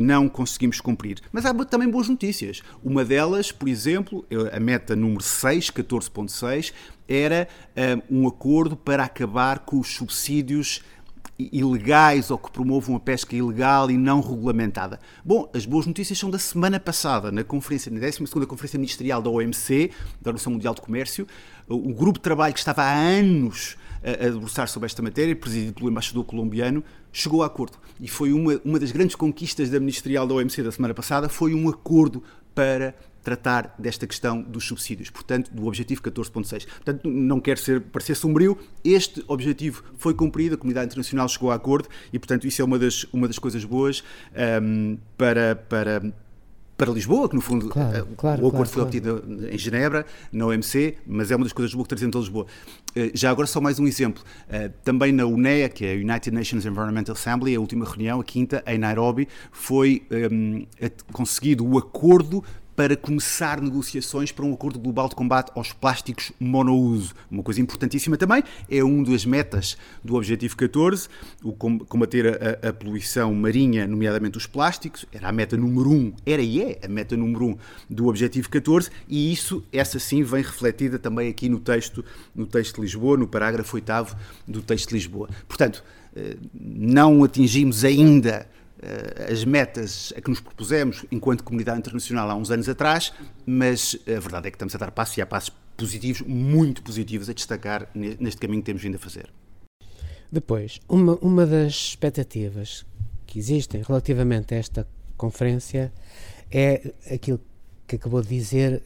não 0.00 0.28
conseguimos 0.28 0.80
cumprir. 0.80 1.20
Mas 1.32 1.46
há 1.46 1.54
também 1.64 1.88
boas 1.88 2.08
notícias. 2.08 2.62
Uma 2.82 3.04
delas, 3.04 3.52
por 3.52 3.68
exemplo, 3.68 4.26
a 4.52 4.60
meta 4.60 4.94
número 4.96 5.22
6, 5.22 5.70
14.6, 5.70 6.72
era 7.08 7.48
uh, 7.70 8.02
um 8.10 8.28
acordo 8.28 8.76
para 8.76 9.04
acabar 9.04 9.60
com 9.60 9.78
os 9.78 9.94
subsídios 9.94 10.82
ilegais 11.38 12.30
ou 12.30 12.38
que 12.38 12.50
promovam 12.50 12.96
a 12.96 13.00
pesca 13.00 13.36
ilegal 13.36 13.90
e 13.90 13.96
não 13.96 14.20
regulamentada. 14.20 14.98
Bom, 15.24 15.48
as 15.54 15.64
boas 15.64 15.86
notícias 15.86 16.18
são 16.18 16.30
da 16.30 16.38
semana 16.38 16.80
passada, 16.80 17.30
na 17.30 17.44
conferência, 17.44 17.92
na 17.92 18.00
12ª 18.00 18.46
Conferência 18.46 18.78
Ministerial 18.78 19.22
da 19.22 19.30
OMC, 19.30 19.90
da 20.20 20.30
Organização 20.30 20.52
Mundial 20.52 20.74
de 20.74 20.80
Comércio, 20.80 21.26
o 21.68 21.94
grupo 21.94 22.18
de 22.18 22.22
trabalho 22.22 22.52
que 22.52 22.58
estava 22.58 22.82
há 22.82 22.92
anos 22.92 23.76
a, 24.02 24.26
a 24.26 24.30
debruçar 24.30 24.68
sobre 24.68 24.86
esta 24.86 25.02
matéria, 25.02 25.34
presidido 25.36 25.74
pelo 25.74 25.90
embaixador 25.90 26.24
colombiano, 26.24 26.82
chegou 27.12 27.42
a 27.42 27.46
acordo. 27.46 27.78
E 28.00 28.08
foi 28.08 28.32
uma, 28.32 28.60
uma 28.64 28.78
das 28.78 28.90
grandes 28.90 29.14
conquistas 29.14 29.70
da 29.70 29.78
Ministerial 29.78 30.26
da 30.26 30.34
OMC 30.34 30.62
da 30.62 30.72
semana 30.72 30.94
passada, 30.94 31.28
foi 31.28 31.54
um 31.54 31.68
acordo 31.68 32.22
para 32.54 32.94
tratar 33.28 33.74
desta 33.78 34.06
questão 34.06 34.40
dos 34.40 34.64
subsídios, 34.64 35.10
portanto, 35.10 35.50
do 35.52 35.66
objetivo 35.66 36.00
14.6. 36.00 36.66
Portanto, 36.66 37.08
não 37.08 37.40
quero 37.40 37.60
ser, 37.60 37.82
parecer 37.82 38.14
sombrio, 38.14 38.56
este 38.82 39.22
objetivo 39.28 39.84
foi 39.98 40.14
cumprido, 40.14 40.54
a 40.54 40.58
comunidade 40.58 40.86
internacional 40.86 41.28
chegou 41.28 41.50
a 41.50 41.54
acordo 41.54 41.88
e, 42.10 42.18
portanto, 42.18 42.46
isso 42.46 42.62
é 42.62 42.64
uma 42.64 42.78
das, 42.78 43.04
uma 43.12 43.26
das 43.26 43.38
coisas 43.38 43.64
boas 43.64 44.02
um, 44.62 44.96
para, 45.18 45.54
para, 45.56 46.02
para 46.78 46.90
Lisboa, 46.90 47.28
que 47.28 47.34
no 47.34 47.42
fundo 47.42 47.68
claro, 47.68 47.98
eh, 47.98 48.04
claro, 48.16 48.44
o 48.44 48.48
acordo 48.48 48.50
claro, 48.50 48.68
foi 48.70 48.82
obtido 48.84 49.22
em 49.50 49.58
Genebra, 49.58 50.06
na 50.32 50.46
OMC, 50.46 50.96
mas 51.06 51.30
é 51.30 51.36
uma 51.36 51.44
das 51.44 51.52
coisas 51.52 51.74
boas 51.74 51.84
que 51.84 51.88
trazemos 51.90 52.16
a 52.16 52.20
Lisboa. 52.20 52.46
Eh, 52.96 53.10
já 53.12 53.30
agora 53.30 53.46
só 53.46 53.60
mais 53.60 53.78
um 53.78 53.86
exemplo. 53.86 54.22
Eh, 54.48 54.70
também 54.84 55.12
na 55.12 55.26
UNEA, 55.26 55.68
que 55.68 55.84
é 55.84 55.92
a 55.92 55.96
United 55.96 56.30
Nations 56.30 56.64
Environmental 56.64 57.14
Assembly, 57.14 57.54
a 57.54 57.60
última 57.60 57.84
reunião, 57.84 58.20
a 58.20 58.24
quinta, 58.24 58.62
em 58.64 58.78
Nairobi, 58.78 59.28
foi 59.50 60.06
um, 60.32 60.64
conseguido 61.12 61.66
o 61.66 61.76
acordo 61.76 62.44
para 62.78 62.96
começar 62.96 63.60
negociações 63.60 64.30
para 64.30 64.44
um 64.44 64.54
acordo 64.54 64.78
global 64.78 65.08
de 65.08 65.16
combate 65.16 65.50
aos 65.56 65.72
plásticos 65.72 66.30
monouso. 66.38 67.12
Uma 67.28 67.42
coisa 67.42 67.60
importantíssima 67.60 68.16
também, 68.16 68.40
é 68.70 68.84
uma 68.84 69.04
das 69.04 69.24
metas 69.24 69.76
do 70.04 70.14
Objetivo 70.14 70.56
14, 70.56 71.08
o 71.42 71.52
combater 71.52 72.38
a, 72.62 72.68
a 72.68 72.72
poluição 72.72 73.34
marinha, 73.34 73.84
nomeadamente 73.84 74.38
os 74.38 74.46
plásticos, 74.46 75.04
era 75.12 75.28
a 75.28 75.32
meta 75.32 75.56
número 75.56 75.90
1, 75.90 76.12
era 76.24 76.40
e 76.40 76.62
é 76.62 76.78
a 76.84 76.86
meta 76.86 77.16
número 77.16 77.46
1 77.46 77.56
do 77.90 78.06
Objetivo 78.06 78.48
14, 78.48 78.90
e 79.08 79.32
isso, 79.32 79.64
essa 79.72 79.98
sim, 79.98 80.22
vem 80.22 80.44
refletida 80.44 81.00
também 81.00 81.28
aqui 81.28 81.48
no 81.48 81.58
texto, 81.58 82.04
no 82.32 82.46
texto 82.46 82.76
de 82.76 82.82
Lisboa, 82.82 83.16
no 83.16 83.26
parágrafo 83.26 83.74
8 83.74 84.16
do 84.46 84.62
texto 84.62 84.90
de 84.90 84.94
Lisboa. 84.94 85.28
Portanto, 85.48 85.82
eh, 86.14 86.36
não 86.54 87.24
atingimos 87.24 87.84
ainda 87.84 88.46
as 89.30 89.44
metas 89.44 90.12
a 90.16 90.20
que 90.20 90.30
nos 90.30 90.40
propusemos 90.40 91.04
enquanto 91.10 91.42
comunidade 91.42 91.78
internacional 91.78 92.30
há 92.30 92.34
uns 92.34 92.50
anos 92.50 92.68
atrás, 92.68 93.12
mas 93.44 93.96
a 94.06 94.20
verdade 94.20 94.48
é 94.48 94.50
que 94.50 94.56
estamos 94.56 94.74
a 94.74 94.78
dar 94.78 94.90
passos 94.90 95.16
e 95.16 95.22
há 95.22 95.26
passos 95.26 95.50
positivos, 95.76 96.22
muito 96.22 96.82
positivos, 96.82 97.28
a 97.28 97.32
destacar 97.32 97.88
neste 97.94 98.40
caminho 98.40 98.62
que 98.62 98.66
temos 98.66 98.82
vindo 98.82 98.96
a 98.96 98.98
fazer. 98.98 99.30
Depois, 100.30 100.80
uma, 100.88 101.16
uma 101.16 101.46
das 101.46 101.72
expectativas 101.72 102.84
que 103.26 103.38
existem 103.38 103.82
relativamente 103.82 104.54
a 104.54 104.58
esta 104.58 104.86
conferência 105.16 105.92
é 106.50 106.92
aquilo 107.12 107.40
que 107.86 107.96
acabou 107.96 108.22
de 108.22 108.28
dizer, 108.28 108.82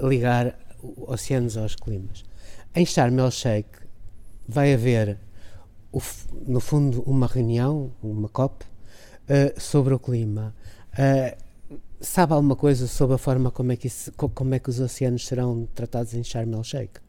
ligar 0.00 0.58
oceanos 0.96 1.56
aos 1.56 1.74
climas. 1.74 2.24
Em 2.74 2.86
Sharm 2.86 3.18
el-Sheikh 3.18 3.68
vai 4.46 4.72
haver, 4.72 5.18
no 6.46 6.60
fundo, 6.60 7.02
uma 7.02 7.26
reunião, 7.26 7.92
uma 8.02 8.28
COP, 8.28 8.64
uh, 9.28 9.60
sobre 9.60 9.94
o 9.94 9.98
clima. 9.98 10.54
Uh, 10.92 11.36
sabe 12.00 12.32
alguma 12.32 12.56
coisa 12.56 12.86
sobre 12.86 13.14
a 13.14 13.18
forma 13.18 13.50
como 13.50 13.72
é, 13.72 13.76
que 13.76 13.86
isso, 13.86 14.12
como 14.12 14.54
é 14.54 14.58
que 14.58 14.70
os 14.70 14.80
oceanos 14.80 15.26
serão 15.26 15.68
tratados 15.74 16.14
em 16.14 16.22
Sharm 16.22 16.54
el-Sheikh? 16.54 17.00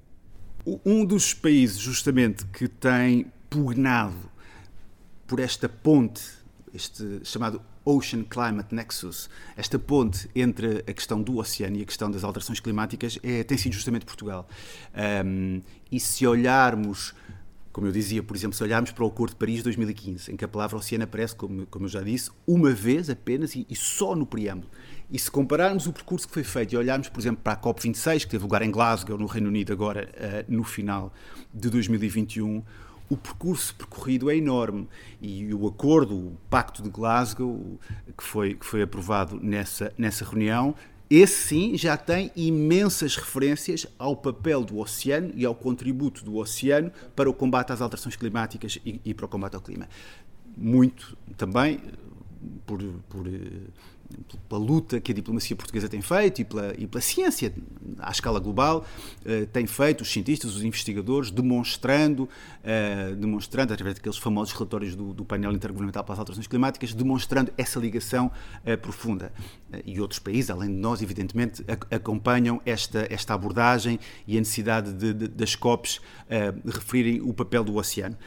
Um 0.85 1.05
dos 1.05 1.33
países, 1.33 1.77
justamente, 1.77 2.45
que 2.45 2.67
tem 2.67 3.31
pugnado 3.49 4.29
por 5.25 5.39
esta 5.39 5.69
ponte, 5.69 6.21
este 6.73 7.21
chamado 7.23 7.61
Ocean 7.85 8.23
Climate 8.23 8.73
Nexus, 8.73 9.29
esta 9.55 9.79
ponte 9.79 10.29
entre 10.35 10.83
a 10.87 10.93
questão 10.93 11.21
do 11.21 11.37
oceano 11.37 11.77
e 11.77 11.81
a 11.81 11.85
questão 11.85 12.11
das 12.11 12.23
alterações 12.23 12.59
climáticas, 12.59 13.17
é, 13.23 13.43
tem 13.43 13.57
sido 13.57 13.73
justamente 13.73 14.05
Portugal. 14.05 14.47
Um, 15.25 15.61
e 15.91 15.99
se 15.99 16.27
olharmos 16.27 17.13
como 17.71 17.87
eu 17.87 17.91
dizia, 17.91 18.23
por 18.23 18.35
exemplo, 18.35 18.55
se 18.57 18.63
olharmos 18.63 18.91
para 18.91 19.03
o 19.03 19.07
Acordo 19.07 19.31
de 19.31 19.35
Paris 19.37 19.57
de 19.57 19.63
2015, 19.63 20.31
em 20.31 20.35
que 20.35 20.43
a 20.43 20.47
palavra 20.47 20.77
oceano 20.77 21.03
aparece, 21.03 21.35
como, 21.35 21.65
como 21.67 21.85
eu 21.85 21.89
já 21.89 22.01
disse, 22.01 22.31
uma 22.47 22.71
vez 22.71 23.09
apenas 23.09 23.55
e, 23.55 23.65
e, 23.69 23.75
só 23.75 24.15
no 24.15 24.25
preâmbulo. 24.25 24.69
E 25.11 25.17
se 25.17 25.29
compararmos 25.29 25.87
o 25.87 25.93
percurso 25.93 26.27
que 26.27 26.33
foi 26.33 26.43
feito 26.43 26.73
e 26.73 26.77
olharmos, 26.77 27.09
por 27.09 27.19
exemplo, 27.19 27.41
para 27.43 27.53
a 27.53 27.57
COP26, 27.57 28.21
que 28.21 28.27
teve 28.27 28.43
lugar 28.43 28.61
em 28.61 28.71
Glasgow, 28.71 29.17
no 29.17 29.27
Reino 29.27 29.49
Unido, 29.49 29.71
agora 29.71 30.09
uh, 30.15 30.51
no 30.51 30.63
final 30.63 31.13
de 31.53 31.69
2021, 31.69 32.63
o 33.09 33.17
percurso 33.17 33.73
percorrido 33.75 34.29
é 34.29 34.37
enorme 34.37 34.87
e 35.19 35.51
o 35.53 35.67
acordo, 35.67 36.15
o 36.15 36.37
Pacto 36.49 36.83
de 36.83 36.89
Glasgow, 36.89 37.79
que 38.15 38.23
foi, 38.23 38.53
que 38.53 38.65
foi 38.65 38.83
aprovado 38.83 39.39
nessa, 39.41 39.91
nessa 39.97 40.23
reunião, 40.23 40.75
esse 41.09 41.47
sim 41.47 41.77
já 41.77 41.97
tem 41.97 42.31
imensas 42.35 43.15
referências 43.15 43.87
ao 43.97 44.15
papel 44.15 44.63
do 44.63 44.77
oceano 44.77 45.31
e 45.35 45.43
ao 45.43 45.55
contributo 45.55 46.23
do 46.23 46.37
oceano 46.37 46.91
para 47.15 47.29
o 47.29 47.33
combate 47.33 47.71
às 47.71 47.81
alterações 47.81 48.15
climáticas 48.15 48.77
e, 48.85 49.01
e 49.03 49.13
para 49.13 49.25
o 49.25 49.29
combate 49.29 49.55
ao 49.55 49.61
clima. 49.61 49.89
Muito 50.55 51.17
também 51.35 51.79
por, 52.65 52.79
por 53.09 53.27
pela 54.47 54.59
luta 54.59 54.99
que 54.99 55.11
a 55.11 55.15
diplomacia 55.15 55.55
portuguesa 55.55 55.87
tem 55.87 56.01
feito 56.01 56.41
e 56.41 56.45
pela, 56.45 56.73
e 56.77 56.87
pela 56.87 57.01
ciência 57.01 57.53
à 57.99 58.09
escala 58.11 58.39
global 58.39 58.85
uh, 59.21 59.45
tem 59.47 59.67
feito, 59.67 60.01
os 60.01 60.11
cientistas, 60.11 60.55
os 60.55 60.63
investigadores, 60.63 61.29
demonstrando, 61.29 62.23
uh, 62.23 63.15
demonstrando 63.15 63.73
através 63.73 63.95
daqueles 63.95 64.17
famosos 64.17 64.53
relatórios 64.53 64.95
do, 64.95 65.13
do, 65.13 65.23
painel 65.23 65.51
intergovernamental 65.51 66.03
para 66.03 66.13
as 66.13 66.19
alterações 66.19 66.47
climáticas, 66.47 66.93
demonstrando 66.93 67.51
essa 67.57 67.79
ligação 67.79 68.31
uh, 68.65 68.77
profunda. 68.77 69.31
e 69.85 70.01
outros 70.01 70.19
países, 70.19 70.49
além 70.49 70.69
de 70.69 70.77
nós, 70.77 71.01
evidentemente, 71.01 71.63
acompanham 71.91 72.59
esta, 72.65 73.07
esta 73.09 73.33
abordagem 73.35 73.99
e 74.27 74.37
a 74.37 74.39
necessidade 74.39 74.91
de, 74.93 75.13
de, 75.13 75.27
das 75.27 75.55
COPs 75.55 76.01
referirem 76.65 77.21
o 77.21 77.33
papel 77.33 77.63
do 77.63 77.75
oceano. 77.75 78.17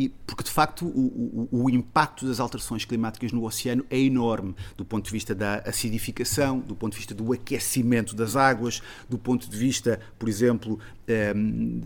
E, 0.00 0.08
porque 0.08 0.42
de 0.42 0.50
facto 0.50 0.86
o, 0.86 1.48
o, 1.52 1.64
o, 1.64 1.68
impacto 1.68 2.26
das 2.26 2.40
alterações 2.40 2.86
climáticas 2.86 3.32
no 3.32 3.44
oceano 3.44 3.84
é 3.90 3.98
enorme, 3.98 4.56
do 4.74 4.82
ponto 4.82 5.04
de 5.04 5.12
vista 5.12 5.34
da 5.34 5.56
acidificação, 5.56 6.58
do 6.58 6.74
ponto 6.74 6.92
de 6.92 6.96
vista 6.96 7.14
do 7.14 7.30
aquecimento 7.34 8.16
das 8.16 8.34
águas, 8.34 8.80
do 9.10 9.18
ponto 9.18 9.46
de 9.46 9.54
vista, 9.54 10.00
por 10.18 10.26
exemplo, 10.26 10.78
um, 11.06 11.12
ehm, 11.12 11.80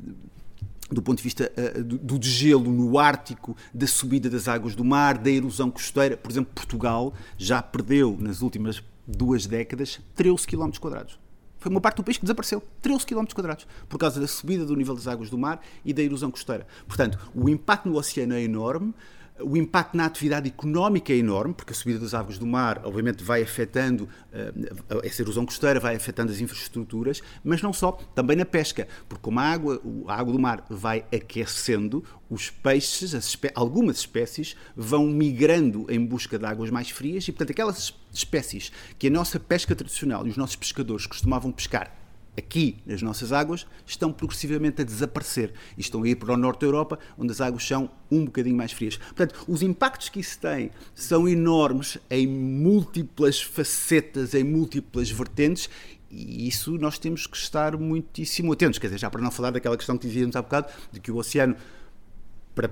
do 0.93 1.03
ponto 1.03 1.17
de 1.17 1.25
vista 1.25 1.51
uh, 1.59 1.83
do, 1.83 1.99
do 1.99 2.17
degelo 2.17 2.71
no 2.71 3.01
Ártico, 3.01 3.57
da 3.75 3.89
subida 3.89 4.31
das 4.31 4.47
águas 4.47 4.77
do 4.77 4.85
mar, 4.85 5.19
da 5.19 5.29
erosão 5.29 5.69
costeira. 5.69 6.17
Por 6.17 6.31
exemplo, 6.31 6.53
Portugal 6.55 7.13
já 7.37 7.61
perdeu 7.61 8.17
nas 8.21 8.43
últimas 8.43 8.81
duas 9.05 9.45
décadas 9.45 10.01
13 10.15 10.47
km 10.47 10.71
quadrados. 10.79 11.24
Foi 11.65 11.71
uma 11.71 11.81
parte 11.81 11.97
do 11.97 12.05
país 12.05 12.19
que 12.19 12.25
desapareceu, 12.25 12.63
13 12.83 13.07
km 13.07 13.25
quadrados, 13.35 13.67
por 13.89 13.97
causa 13.97 14.21
da 14.21 14.27
subida 14.27 14.67
do 14.67 14.77
nível 14.77 14.95
das 14.95 15.09
águas 15.09 15.31
do 15.31 15.39
mar 15.39 15.63
e 15.83 15.95
da 15.95 16.03
erosão 16.03 16.31
costeira. 16.31 16.67
Portanto, 16.87 17.19
o 17.35 17.49
impacto 17.49 17.89
no 17.89 17.97
oceano 17.97 18.35
é 18.35 18.43
enorme, 18.43 18.93
o 19.41 19.57
impacto 19.57 19.97
na 19.97 20.05
atividade 20.05 20.49
económica 20.49 21.13
é 21.13 21.17
enorme, 21.17 21.55
porque 21.55 21.73
a 21.73 21.77
subida 21.77 21.99
das 21.99 22.15
águas 22.15 22.39
do 22.39 22.47
mar, 22.47 22.81
obviamente, 22.85 23.25
vai 23.25 23.43
afetando 23.43 24.05
uh, 24.05 25.01
essa 25.03 25.23
erosão 25.23 25.45
costeira, 25.45 25.81
vai 25.81 25.97
afetando 25.97 26.31
as 26.31 26.41
infraestruturas, 26.41 27.21
mas 27.43 27.61
não 27.61 27.73
só, 27.73 27.93
também 28.15 28.37
na 28.37 28.45
pesca, 28.45 28.87
porque 29.09 29.23
como 29.23 29.41
a 29.41 29.43
água, 29.43 29.83
a 30.07 30.15
água 30.15 30.33
do 30.33 30.39
mar 30.39 30.65
vai 30.71 31.05
aquecendo, 31.13 32.05
os 32.31 32.49
peixes, 32.49 33.13
espé 33.13 33.51
algumas 33.55 33.99
espécies, 33.99 34.57
vão 34.77 35.07
migrando 35.07 35.87
em 35.89 36.05
busca 36.05 36.39
de 36.39 36.47
águas 36.47 36.71
mais 36.71 36.91
frias 36.91 37.27
e, 37.27 37.33
portanto, 37.33 37.51
aquelas 37.51 37.93
espécies 38.13 38.71
que 38.99 39.09
a 39.09 39.11
nossa 39.11 39.41
pesca 39.41 39.75
tradicional 39.75 40.27
e 40.27 40.31
os 40.31 40.37
nossos 40.37 40.57
pescadores 40.57 41.07
costumavam 41.07 41.51
pescar 41.51 42.04
aqui 42.37 42.77
nas 42.85 43.03
nossas 43.03 43.33
águas 43.33 43.67
estão 43.87 44.13
progressivamente 44.13 44.83
a 44.83 44.85
desaparecer 44.85 45.53
e 45.77 45.81
estão 45.81 46.03
a 46.03 46.09
ir 46.09 46.17
para 46.17 46.33
o 46.33 46.37
norte 46.37 46.61
da 46.61 46.67
Europa, 46.67 46.99
onde 47.17 47.33
as 47.33 47.41
águas 47.41 47.67
são 47.67 47.91
um 48.11 48.25
bocadinho 48.25 48.57
mais 48.57 48.73
frias. 48.73 48.97
Portanto, 48.97 49.45
os 49.47 49.63
impactos 49.63 50.09
que 50.09 50.21
isso 50.21 50.39
tem 50.39 50.71
são 50.95 51.29
enormes 51.29 51.99
em 52.11 52.27
múltiplas 52.27 53.41
facetas, 53.41 54.35
em 54.35 54.45
múltiplas 54.45 55.11
vertentes 55.11 55.69
e 56.11 56.47
isso 56.47 56.79
nós 56.79 56.99
temos 56.99 57.27
que 57.27 57.37
estar 57.37 57.77
muitíssimo 57.77 58.53
atentos. 58.53 58.79
Quer 58.79 58.87
dizer, 58.87 58.99
já 58.99 59.11
para 59.11 59.21
não 59.21 59.31
falar 59.31 59.51
daquela 59.51 59.77
questão 59.77 59.99
que 59.99 60.07
dizíamos 60.07 60.37
há 60.37 60.43
bocado, 60.43 60.69
de 60.93 61.01
que 61.01 61.11
o 61.11 61.17
oceano, 61.17 61.57
para 62.55 62.69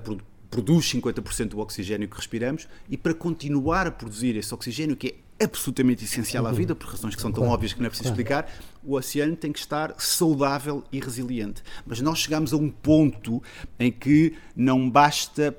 produz 0.53 0.85
50% 0.93 1.47
do 1.49 1.59
oxigênio 1.59 2.07
que 2.07 2.15
respiramos 2.15 2.67
e 2.87 2.95
para 2.95 3.11
continuar 3.15 3.87
a 3.87 3.91
produzir 3.91 4.35
esse 4.35 4.53
oxigênio 4.53 4.95
que 4.95 5.07
é 5.07 5.15
absolutamente 5.43 6.03
essencial 6.03 6.45
à 6.45 6.49
uhum. 6.49 6.55
vida, 6.55 6.75
por 6.75 6.87
razões 6.87 7.15
que 7.15 7.21
são 7.21 7.31
tão 7.31 7.47
óbvias 7.47 7.73
que 7.73 7.79
não 7.79 7.87
é 7.87 7.89
preciso 7.89 8.09
explicar, 8.09 8.49
o 8.83 8.95
oceano 8.95 9.35
tem 9.35 9.51
que 9.51 9.59
estar 9.59 9.93
saudável 9.97 10.83
e 10.91 10.99
resiliente. 10.99 11.63
Mas 11.85 12.01
nós 12.01 12.19
chegamos 12.19 12.53
a 12.53 12.57
um 12.57 12.69
ponto 12.69 13.41
em 13.79 13.91
que 13.91 14.35
não 14.55 14.89
basta 14.89 15.55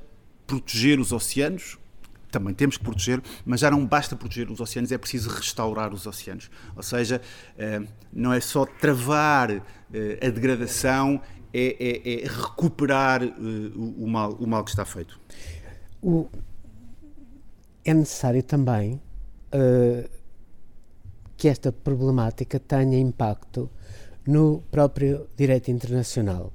proteger 0.47 1.01
os 1.01 1.13
oceanos, 1.13 1.79
também 2.31 2.53
temos 2.53 2.77
que 2.77 2.83
proteger, 2.83 3.23
mas 3.47 3.61
já 3.61 3.71
não 3.71 3.87
basta 3.87 4.17
proteger 4.17 4.51
os 4.51 4.61
oceanos, 4.61 4.91
é 4.91 4.99
preciso 4.99 5.31
restaurar 5.31 5.95
os 5.95 6.07
oceanos. 6.07 6.51
Ou 6.75 6.83
seja, 6.83 7.23
eh, 7.57 7.81
não 8.13 8.33
é 8.33 8.41
só 8.41 8.67
travar 8.67 9.51
eh, 9.53 10.19
a 10.21 10.31
degradação 10.31 11.21
é, 11.55 11.77
é, 11.79 12.25
é 12.25 12.27
recuperar 12.27 13.23
uh, 13.23 13.95
o, 13.97 14.09
mal, 14.09 14.33
o 14.33 14.47
mal 14.47 14.65
que 14.65 14.71
está 14.71 14.85
feito. 14.85 15.21
O, 16.03 16.29
é 17.85 17.95
necessário 17.95 18.43
também 18.43 19.01
uh, 19.55 20.09
que 21.37 21.49
esta 21.49 21.73
problemática 21.73 22.59
tenha 22.59 22.99
impacto 22.99 23.71
no 24.27 24.63
próprio 24.71 25.27
direito 25.37 25.71
internacional. 25.71 26.53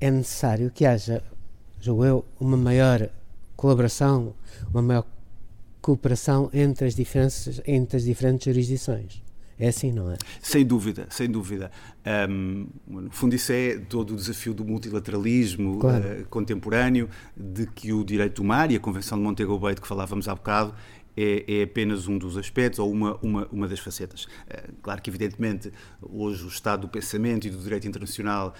É 0.00 0.10
necessário 0.10 0.70
que 0.70 0.84
haja, 0.84 1.22
julgo 1.80 2.04
eu, 2.04 2.24
uma 2.38 2.56
maior 2.56 3.08
colaboração, 3.56 4.34
uma 4.72 4.82
maior 4.82 5.06
cooperação 5.80 6.50
entre 6.52 6.86
as, 6.86 6.94
diferentes, 6.94 7.60
entre 7.66 7.96
as 7.96 8.04
diferentes 8.04 8.44
jurisdições. 8.44 9.22
É 9.56 9.68
assim, 9.68 9.92
não 9.92 10.10
é? 10.10 10.16
Sem 10.42 10.66
dúvida, 10.66 11.06
sem 11.10 11.30
dúvida. 11.30 11.70
Um, 12.28 12.66
no 12.88 13.10
fundo, 13.12 13.36
isso 13.36 13.52
é 13.52 13.78
todo 13.78 14.12
o 14.12 14.16
desafio 14.16 14.52
do 14.52 14.64
multilateralismo 14.64 15.78
claro. 15.78 16.22
uh, 16.22 16.26
contemporâneo, 16.28 17.08
de 17.36 17.66
que 17.66 17.92
o 17.92 18.04
direito 18.04 18.42
do 18.42 18.44
mar 18.44 18.72
e 18.72 18.76
a 18.76 18.80
Convenção 18.80 19.16
de 19.16 19.22
Montego 19.22 19.56
Bay, 19.56 19.76
de 19.76 19.80
que 19.80 19.86
falávamos 19.86 20.26
há 20.26 20.34
bocado, 20.34 20.74
é, 21.16 21.60
é, 21.60 21.62
apenas 21.62 22.06
um 22.06 22.18
dos 22.18 22.36
aspectos 22.36 22.78
ou 22.78 22.90
uma, 22.90 23.16
uma, 23.22 23.46
uma 23.50 23.68
das 23.68 23.78
facetas. 23.78 24.26
Eh, 24.48 24.70
claro 24.82 25.00
que, 25.00 25.10
evidentemente, 25.10 25.72
hoje 26.02 26.44
o 26.44 26.48
estado 26.48 26.82
do 26.82 26.88
pensamento 26.88 27.46
e 27.46 27.50
do 27.50 27.58
direito 27.58 27.86
internacional, 27.86 28.54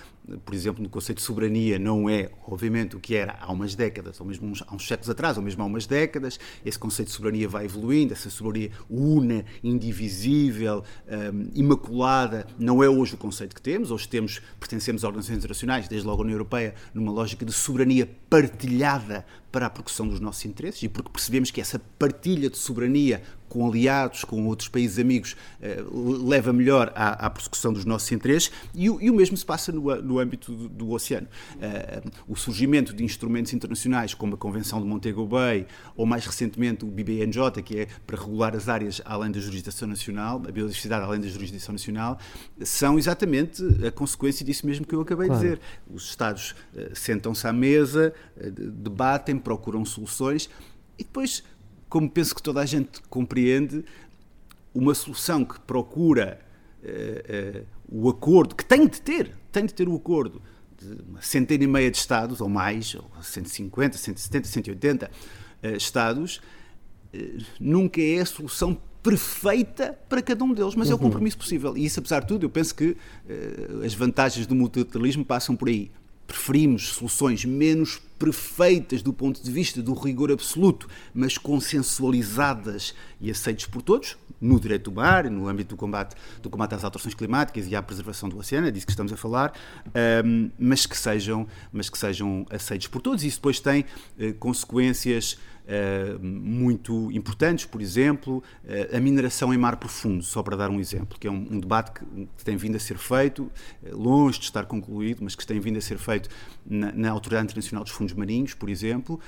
por 0.45 0.55
exemplo, 0.55 0.83
no 0.83 0.89
conceito 0.89 1.19
de 1.19 1.25
soberania, 1.25 1.79
não 1.79 2.09
é, 2.09 2.31
obviamente, 2.47 2.97
o 2.97 3.01
que 3.01 3.15
era 3.15 3.37
há 3.41 3.53
umas 3.53 3.75
décadas, 3.75 4.21
ou 4.21 4.27
mesmo 4.27 4.49
uns, 4.49 4.63
há 4.67 4.75
uns 4.75 4.87
séculos 4.87 5.11
atrás, 5.11 5.37
ou 5.37 5.43
mesmo 5.43 5.63
há 5.63 5.67
umas 5.67 5.87
décadas. 5.87 6.39
Esse 6.65 6.79
conceito 6.79 7.09
de 7.09 7.15
soberania 7.15 7.49
vai 7.49 7.65
evoluindo, 7.65 8.13
essa 8.13 8.31
soberania 8.31 8.71
una, 8.89 9.45
indivisível, 9.63 10.83
um, 11.09 11.51
imaculada, 11.55 12.47
não 12.59 12.83
é 12.83 12.89
hoje 12.89 13.15
o 13.15 13.19
conceito 13.19 13.55
que 13.55 13.63
temos. 13.63 13.91
Hoje 13.91 14.09
temos, 14.09 14.41
pertencemos 14.59 15.05
a 15.05 15.09
organizações 15.09 15.39
internacionais, 15.39 15.89
desde 15.89 16.07
logo 16.07 16.23
a 16.23 16.25
União 16.25 16.37
Europeia, 16.37 16.75
numa 16.95 17.13
lógica 17.13 17.45
de 17.45 17.53
soberania 17.53 18.09
partilhada 18.31 19.27
para 19.55 19.67
a 19.67 19.71
percussão 19.71 20.09
dos 20.09 20.19
nossos 20.19 20.45
interesses 20.47 20.83
e 20.83 20.89
porque 20.89 21.13
percebemos 21.13 21.53
que 21.53 21.61
essa 21.61 21.81
partilha 21.97 22.51
de 22.51 22.59
soberania 22.59 23.23
com 23.55 23.69
aliados, 23.69 24.25
com 24.25 24.45
outros 24.49 24.69
países 24.69 24.99
amigos, 24.99 25.37
eh, 25.63 25.81
leva 26.25 26.53
melhor 26.53 26.93
à, 26.97 27.27
à 27.27 27.31
persecução 27.31 27.73
dos 27.73 27.85
nossos 27.85 28.11
interesses 28.11 28.51
e 28.75 28.91
o, 28.91 29.01
e 29.01 29.09
o 29.09 29.15
mesmo 29.15 29.37
se 29.37 29.47
passa 29.47 29.71
no, 29.71 29.95
no 30.03 30.19
âmbito 30.19 30.53
do, 30.53 30.69
do 30.69 30.91
oceano. 30.91 31.29
Uh, 31.55 32.11
o 32.27 32.35
surgimento 32.35 32.93
de 32.93 33.05
instrumentos 33.05 33.53
internacionais 33.53 34.13
como 34.13 34.35
a 34.35 34.37
Convenção 34.37 34.83
de 34.83 34.89
Montego 34.89 35.25
Bay 35.25 35.69
ou 35.95 36.05
mais 36.05 36.27
recentemente 36.27 36.85
o 36.85 36.89
BBNJ, 36.89 37.63
que 37.65 37.79
é 37.79 37.89
para 38.05 38.21
regular 38.21 38.57
as 38.57 38.69
áreas 38.69 39.01
além 39.05 39.31
da 39.31 39.39
jurisdição 39.39 39.87
nacional, 39.87 40.43
a 40.49 40.51
biodiversidade 40.51 41.05
além 41.05 41.21
da 41.21 41.29
jurisdição 41.29 41.73
nacional, 41.75 42.19
são 42.61 42.99
exatamente 42.99 43.63
a 43.87 43.93
consequência 43.93 44.45
disso 44.45 44.67
mesmo 44.67 44.85
que 44.85 44.97
eu 44.97 45.01
acabei 45.01 45.29
claro. 45.29 45.41
de 45.41 45.49
dizer. 45.49 45.61
Os 45.89 46.09
Estados 46.09 46.57
uh, 46.75 46.91
sentam-se 46.93 47.47
à 47.47 47.53
mesa, 47.53 48.13
debatem, 48.37 49.39
procuram 49.39 49.85
soluções 49.85 50.51
e 50.99 51.05
depois 51.05 51.43
como 51.95 52.11
penso 52.11 52.35
que 52.35 52.43
toda 52.43 52.61
a 52.61 52.67
gente 52.67 53.01
compreende, 53.09 53.85
uma 54.75 54.93
solução 54.97 55.45
que 55.45 55.61
procura 55.61 56.41
uh, 56.83 57.61
uh, 57.61 57.67
o 57.89 58.11
acordo, 58.11 58.57
que 58.57 58.65
tem 58.65 58.89
de 58.89 59.01
ter, 59.01 59.31
tem 59.53 59.65
de 59.65 59.73
ter 59.73 59.89
o 59.89 59.95
acordo 59.95 60.43
de 60.77 60.93
uma 61.09 61.23
centena 61.23 61.63
e 61.63 61.69
meia 61.69 61.89
de 61.93 61.97
Estados, 61.97 62.41
ou 62.41 62.49
mais, 62.49 62.97
ou 62.97 63.09
150, 63.23 63.97
170, 63.97 64.49
180 64.49 65.09
uh, 65.63 65.77
Estados, 65.77 66.41
nunca 67.61 68.03
é 68.03 68.19
a 68.19 68.27
solução 68.27 68.77
perfeita 69.01 69.97
para 70.09 70.21
cada 70.21 70.43
um 70.43 70.53
deles, 70.53 70.75
mas 70.75 70.89
uhum. 70.89 70.95
é 70.95 70.97
o 70.97 70.99
uhum. 70.99 71.05
compromisso 71.05 71.39
possível. 71.39 71.77
E 71.77 71.85
isso, 71.85 72.01
apesar 72.01 72.23
de 72.23 72.27
tudo, 72.27 72.45
eu 72.45 72.51
penso 72.51 72.75
que 72.75 72.97
as 73.85 73.95
vantagens 73.95 74.49
do 74.49 74.55
multilateralismo 74.57 75.25
passam 75.25 75.55
por 75.55 75.69
aí 75.69 75.93
preferimos 76.27 76.89
soluções 76.89 77.45
menos 77.45 78.01
perfeitas 78.25 79.03
do 79.03 79.13
ponto 79.13 79.43
de 79.43 79.51
vista 79.51 79.83
do 79.83 79.93
rigor 79.93 80.33
absoluto, 80.33 80.89
mas 81.13 81.37
consensualizadas 81.37 82.95
e 83.21 83.31
aceitas 83.31 83.67
por 83.67 83.83
todos, 83.83 84.17
no 84.41 84.59
direito 84.59 84.91
do 84.91 84.97
mar, 84.97 85.31
no 85.31 85.47
âmbito 85.47 85.75
do 85.75 85.79
combate, 85.79 86.17
do 86.41 86.49
combate 86.49 86.75
às 86.75 86.85
alterações 86.85 87.15
climáticas 87.15 87.67
e 87.69 87.77
à 87.77 87.83
preservação 87.83 88.27
do 88.31 88.39
oceano, 88.39 88.67
é 88.67 88.71
disso 88.71 88.87
que 88.87 88.93
estamos 88.93 89.13
a 89.13 89.17
falar, 89.17 89.53
um, 90.25 90.51
mas, 90.59 90.87
que 90.87 90.97
sejam, 90.97 91.47
mas 91.71 91.91
que 91.91 91.99
sejam 91.99 92.47
aceitos 92.49 92.89
por 92.89 93.03
todos. 93.03 93.23
Isso 93.25 93.37
depois 93.37 93.61
tem 93.61 93.85
uh, 94.19 94.33
consequências 94.39 95.39
Uh, 95.65 96.23
muito 96.23 97.11
importantes, 97.11 97.65
por 97.65 97.81
exemplo, 97.81 98.43
uh, 98.65 98.95
a 98.95 99.01
mineração 99.01 99.53
em 99.53 99.57
mar 99.57 99.77
profundo, 99.77 100.23
só 100.23 100.43
para 100.43 100.59
dar 100.59 100.69
um 100.69 100.79
exemplo, 100.79 101.19
que 101.19 101.27
é 101.27 101.31
um, 101.31 101.47
um 101.53 101.59
debate 101.59 101.93
que, 101.93 102.05
que, 102.37 102.45
tem 102.45 102.55
vindo 102.55 102.77
a 102.77 102.79
ser 102.79 102.99
feito, 102.99 103.51
uh, 103.83 103.97
longe 103.97 104.39
de 104.39 104.45
estar 104.45 104.67
concluído, 104.67 105.21
mas 105.23 105.35
que 105.35 105.47
tem 105.47 105.59
vindo 105.59 105.79
a 105.79 105.81
ser 105.81 105.97
feito 105.97 106.29
na, 106.67 106.93
na 106.93 107.11
Autoridade 107.11 107.47
Internacional 107.47 107.83
dos 107.83 107.95
Fundos 107.95 108.13
Marinhos, 108.13 108.53
por 108.53 108.69
exemplo, 108.69 109.19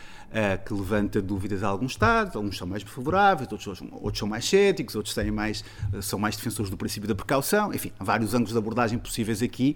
que 0.66 0.74
levanta 0.74 1.22
dúvidas 1.22 1.62
a 1.62 1.68
alguns 1.68 1.92
Estados, 1.92 2.36
alguns 2.36 2.58
são 2.58 2.66
mais 2.66 2.82
favoráveis, 2.82 3.50
outros, 3.50 3.80
outros 3.92 4.18
são 4.18 4.28
mais 4.28 4.44
céticos, 4.44 4.94
outros 4.94 5.14
têm 5.14 5.30
mais, 5.30 5.64
são 6.02 6.18
mais 6.18 6.36
defensores 6.36 6.70
do 6.70 6.76
princípio 6.76 7.08
da 7.08 7.14
precaução, 7.14 7.72
enfim, 7.72 7.90
há 7.98 8.04
vários 8.04 8.34
ângulos 8.34 8.52
de 8.52 8.58
abordagem 8.58 8.98
possíveis 8.98 9.42
aqui 9.42 9.74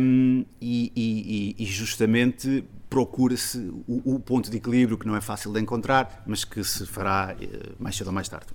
um, 0.00 0.44
e, 0.60 0.92
e, 0.96 1.62
e 1.62 1.66
justamente 1.66 2.64
procura-se 2.92 3.56
o, 3.88 4.16
o, 4.16 4.20
ponto 4.20 4.50
de 4.50 4.58
equilíbrio 4.58 4.98
que 4.98 5.06
não 5.06 5.16
é 5.16 5.20
fácil 5.22 5.50
de 5.50 5.58
encontrar, 5.58 6.22
mas 6.26 6.44
que 6.44 6.62
se 6.62 6.84
fará 6.84 7.34
eh, 7.40 7.72
mais 7.78 7.96
cedo 7.96 8.08
ou 8.08 8.12
mais 8.12 8.28
tarde. 8.28 8.48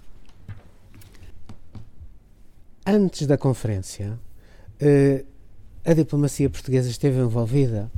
Antes 2.86 3.26
da 3.26 3.36
conferência, 3.36 4.20
eh, 4.80 5.26
a 5.84 5.92
diplomacia 5.92 6.48
portuguesa 6.52 6.88
esteve 6.88 7.18
envolvida, 7.20 7.92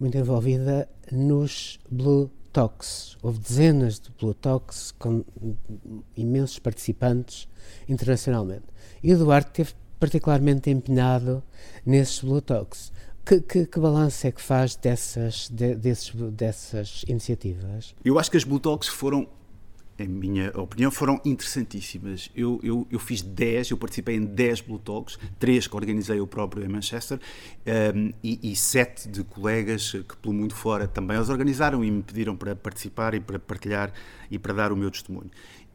muito 0.00 0.16
envolvida, 0.16 0.88
nos 1.12 1.78
Blue 1.90 2.30
Talks. 2.50 3.18
Houve 3.22 3.40
dezenas 3.40 4.00
de 4.00 4.10
Blue 4.18 4.32
Talks 4.32 4.90
com 4.92 5.22
imensos 6.16 6.58
participantes 6.58 7.46
internacionalmente. 7.86 8.64
E 9.02 9.12
o 9.12 9.18
Duarte 9.18 9.48
esteve 9.48 9.74
particularmente 10.00 10.70
empenhado 10.70 11.42
nesses 11.84 12.20
Blue 12.20 12.40
Talks. 12.40 12.90
Que, 13.24 13.40
que, 13.40 13.66
que 13.66 13.80
balanço 13.80 14.26
é 14.26 14.32
que 14.32 14.42
faz 14.42 14.76
dessas, 14.76 15.48
de, 15.48 15.74
desses, 15.74 16.12
dessas 16.32 17.04
iniciativas? 17.08 17.94
Eu 18.04 18.18
acho 18.18 18.30
que 18.30 18.36
as 18.36 18.44
Blue 18.44 18.60
Talks 18.60 18.88
foram 18.88 19.26
em 19.98 20.08
minha 20.08 20.50
opinião, 20.58 20.90
foram 20.90 21.20
interessantíssimas. 21.24 22.30
Eu, 22.34 22.60
eu, 22.62 22.86
eu 22.90 22.98
fiz 22.98 23.22
10, 23.22 23.70
eu 23.70 23.76
participei 23.76 24.16
em 24.16 24.24
10 24.24 24.62
Blue 24.62 24.78
Talks, 24.78 25.18
3 25.38 25.66
que 25.66 25.76
organizei 25.76 26.18
eu 26.18 26.26
próprio 26.26 26.64
em 26.64 26.68
Manchester 26.68 27.20
um, 27.94 28.12
e, 28.22 28.52
e 28.52 28.56
7 28.56 29.08
de 29.08 29.22
colegas 29.22 29.92
que, 29.92 30.16
pelo 30.16 30.34
mundo 30.34 30.54
fora, 30.54 30.88
também 30.88 31.16
os 31.18 31.28
organizaram 31.30 31.84
e 31.84 31.90
me 31.90 32.02
pediram 32.02 32.36
para 32.36 32.56
participar 32.56 33.14
e 33.14 33.20
para 33.20 33.38
partilhar 33.38 33.92
e 34.30 34.38
para 34.38 34.52
dar 34.52 34.72
o 34.72 34.76
meu 34.76 34.90
testemunho. 34.90 35.30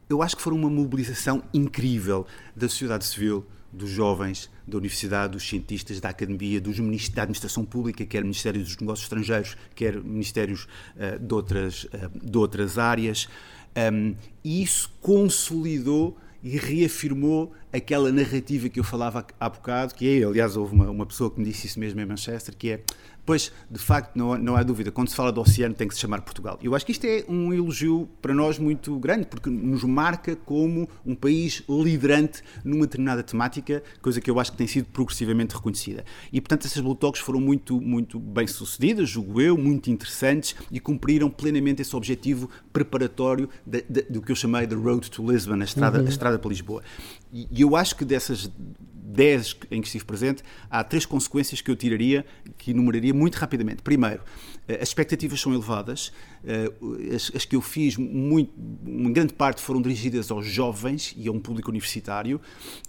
Eu 0.08 0.22
acho 0.22 0.36
que 0.36 0.42
foram 0.42 0.56
uma 0.56 0.68
mobilização 0.68 1.42
incrível 1.54 2.26
da 2.54 2.68
sociedade 2.68 3.04
civil, 3.04 3.46
dos 3.72 3.90
jovens, 3.90 4.50
da 4.66 4.76
universidade, 4.76 5.32
dos 5.32 5.48
cientistas, 5.48 6.00
da 6.00 6.08
academia, 6.08 6.60
dos 6.60 6.76
da 6.76 7.22
administração 7.22 7.64
pública, 7.64 8.04
quer 8.04 8.22
Ministério 8.22 8.62
dos 8.62 8.76
Negócios 8.76 9.04
Estrangeiros, 9.04 9.56
quer 9.74 10.02
Ministérios 10.02 10.66
uh, 10.96 11.18
de, 11.18 11.34
outras, 11.34 11.84
uh, 11.84 12.10
de 12.22 12.38
outras 12.38 12.78
áreas. 12.78 13.28
Um, 13.92 14.14
e 14.42 14.62
isso 14.62 14.90
consolidou 15.00 16.18
e 16.42 16.56
reafirmou 16.56 17.52
aquela 17.72 18.10
narrativa 18.10 18.68
que 18.68 18.80
eu 18.80 18.84
falava 18.84 19.26
há 19.38 19.48
bocado, 19.48 19.94
que 19.94 20.20
é, 20.20 20.24
aliás, 20.24 20.56
houve 20.56 20.74
uma, 20.74 20.90
uma 20.90 21.06
pessoa 21.06 21.30
que 21.30 21.38
me 21.38 21.44
disse 21.44 21.66
isso 21.66 21.78
mesmo 21.78 22.00
em 22.00 22.06
Manchester, 22.06 22.56
que 22.56 22.70
é 22.70 22.82
Pois, 23.30 23.52
de 23.70 23.78
facto, 23.78 24.16
não, 24.16 24.36
não 24.36 24.56
há 24.56 24.62
dúvida, 24.64 24.90
quando 24.90 25.08
se 25.08 25.14
fala 25.14 25.30
do 25.30 25.40
oceano 25.40 25.72
tem 25.72 25.86
que 25.86 25.94
se 25.94 26.00
chamar 26.00 26.20
Portugal. 26.22 26.58
Eu 26.60 26.74
acho 26.74 26.84
que 26.84 26.90
isto 26.90 27.04
é 27.04 27.24
um 27.28 27.54
elogio 27.54 28.08
para 28.20 28.34
nós 28.34 28.58
muito 28.58 28.98
grande, 28.98 29.24
porque 29.24 29.48
nos 29.48 29.84
marca 29.84 30.34
como 30.34 30.88
um 31.06 31.14
país 31.14 31.62
liderante 31.68 32.42
numa 32.64 32.80
determinada 32.86 33.22
temática, 33.22 33.84
coisa 34.02 34.20
que 34.20 34.28
eu 34.28 34.40
acho 34.40 34.50
que 34.50 34.58
tem 34.58 34.66
sido 34.66 34.86
progressivamente 34.86 35.54
reconhecida. 35.54 36.04
E, 36.32 36.40
portanto, 36.40 36.66
essas 36.66 36.82
Blue 36.82 36.96
Talks 36.96 37.20
foram 37.20 37.40
muito, 37.40 37.80
muito 37.80 38.18
bem 38.18 38.48
sucedidas, 38.48 39.08
julgo 39.08 39.40
eu, 39.40 39.56
muito 39.56 39.92
interessantes 39.92 40.56
e 40.68 40.80
cumpriram 40.80 41.30
plenamente 41.30 41.82
esse 41.82 41.94
objetivo 41.94 42.50
preparatório 42.72 43.48
de, 43.64 43.84
de, 43.88 44.02
do 44.10 44.20
que 44.20 44.32
eu 44.32 44.34
chamei 44.34 44.66
de 44.66 44.74
Road 44.74 45.08
to 45.08 45.30
Lisbon, 45.30 45.60
a 45.60 45.64
estrada, 45.64 46.00
uhum. 46.00 46.06
a 46.06 46.08
estrada 46.08 46.36
para 46.36 46.48
Lisboa. 46.48 46.82
E, 47.32 47.46
e 47.48 47.60
eu 47.60 47.76
acho 47.76 47.94
que 47.94 48.04
dessas 48.04 48.50
10 49.10 49.56
em 49.70 49.80
que 49.80 49.88
estive 49.88 50.04
presente, 50.04 50.42
há 50.70 50.82
três 50.84 51.04
consequências 51.04 51.60
que 51.60 51.70
eu 51.70 51.76
tiraria, 51.76 52.24
que 52.56 52.70
enumeraria 52.70 53.12
muito 53.20 53.36
rapidamente. 53.36 53.82
Primeiro, 53.82 54.22
as 54.80 54.88
expectativas 54.88 55.40
são 55.40 55.52
elevadas, 55.52 56.12
eh, 56.44 56.72
as, 57.14 57.30
as, 57.34 57.44
que 57.44 57.56
eu 57.56 57.60
fiz, 57.60 57.96
muito, 57.96 58.52
uma 58.84 59.10
grande 59.10 59.32
parte 59.32 59.60
foram 59.60 59.80
dirigidas 59.80 60.30
aos 60.30 60.46
jovens 60.46 61.14
e 61.16 61.28
a 61.28 61.32
um 61.32 61.40
público 61.40 61.70
universitário, 61.70 62.40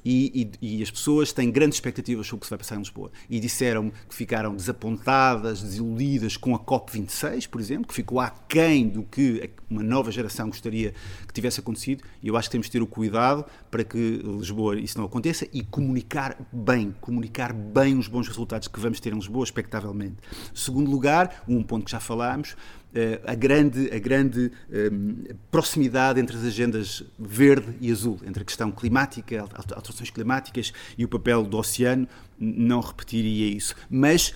e, 0.03 0.51
e, 0.61 0.77
e, 0.77 0.83
as 0.83 0.89
pessoas 0.89 1.31
têm 1.33 1.51
grandes 1.51 1.77
expectativas 1.77 2.27
sobre 2.27 2.37
o 2.37 2.39
que 2.41 2.45
se 2.47 2.49
vai 2.49 2.57
passar 2.57 2.75
em 2.75 2.79
Lisboa. 2.79 3.11
E 3.29 3.39
disseram 3.39 3.91
que 4.07 4.15
ficaram 4.15 4.55
desapontadas, 4.55 5.61
desiludidas 5.61 6.37
com 6.37 6.55
a 6.55 6.59
COP26, 6.59 7.47
por 7.47 7.59
exemplo, 7.59 7.87
que 7.87 7.93
ficou 7.93 8.19
aquém 8.19 8.87
do 8.87 9.03
que 9.03 9.49
uma 9.69 9.83
nova 9.83 10.11
geração 10.11 10.47
gostaria 10.47 10.93
que 11.27 11.33
tivesse 11.33 11.59
acontecido, 11.59 12.03
e 12.21 12.27
eu 12.27 12.37
acho 12.37 12.49
que 12.49 12.53
temos 12.53 12.67
de 12.67 12.71
ter 12.71 12.81
o 12.81 12.87
cuidado 12.87 13.45
para 13.69 13.83
que 13.83 14.21
Lisboa 14.23 14.79
isso 14.79 14.97
não 14.97 15.05
aconteça 15.05 15.47
e 15.53 15.63
comunicar 15.63 16.37
bem, 16.51 16.95
comunicar 16.99 17.53
bem 17.53 17.97
os 17.97 18.07
bons 18.07 18.27
resultados 18.27 18.67
que 18.67 18.79
vamos 18.79 18.99
ter 18.99 19.11
em 19.11 19.15
Lisboa, 19.15 19.43
expectavelmente. 19.43 20.17
Segundo 20.53 20.89
lugar, 20.89 21.43
um 21.47 21.63
ponto 21.71 21.85
que 21.85 21.91
já 21.91 22.01
falámos, 22.01 22.57
eh, 22.93 23.21
a 23.25 23.33
grande, 23.33 23.89
a 23.93 23.97
grande 23.97 24.51
ehm, 24.69 25.33
proximidade 25.49 26.19
entre 26.19 26.35
as 26.35 26.43
agendas 26.43 27.01
verde 27.17 27.73
e 27.79 27.89
azul, 27.89 28.19
entre 28.25 28.41
a 28.41 28.45
questão 28.45 28.69
climática, 28.69 29.47
alterações 29.73 30.09
climáticas 30.09 30.73
e 30.97 31.05
o 31.05 31.07
papel 31.07 31.43
do 31.43 31.57
oceano, 31.57 32.05
não 32.37 32.81
repetiria 32.81 33.55
isso. 33.55 33.73
Mas 33.89 34.33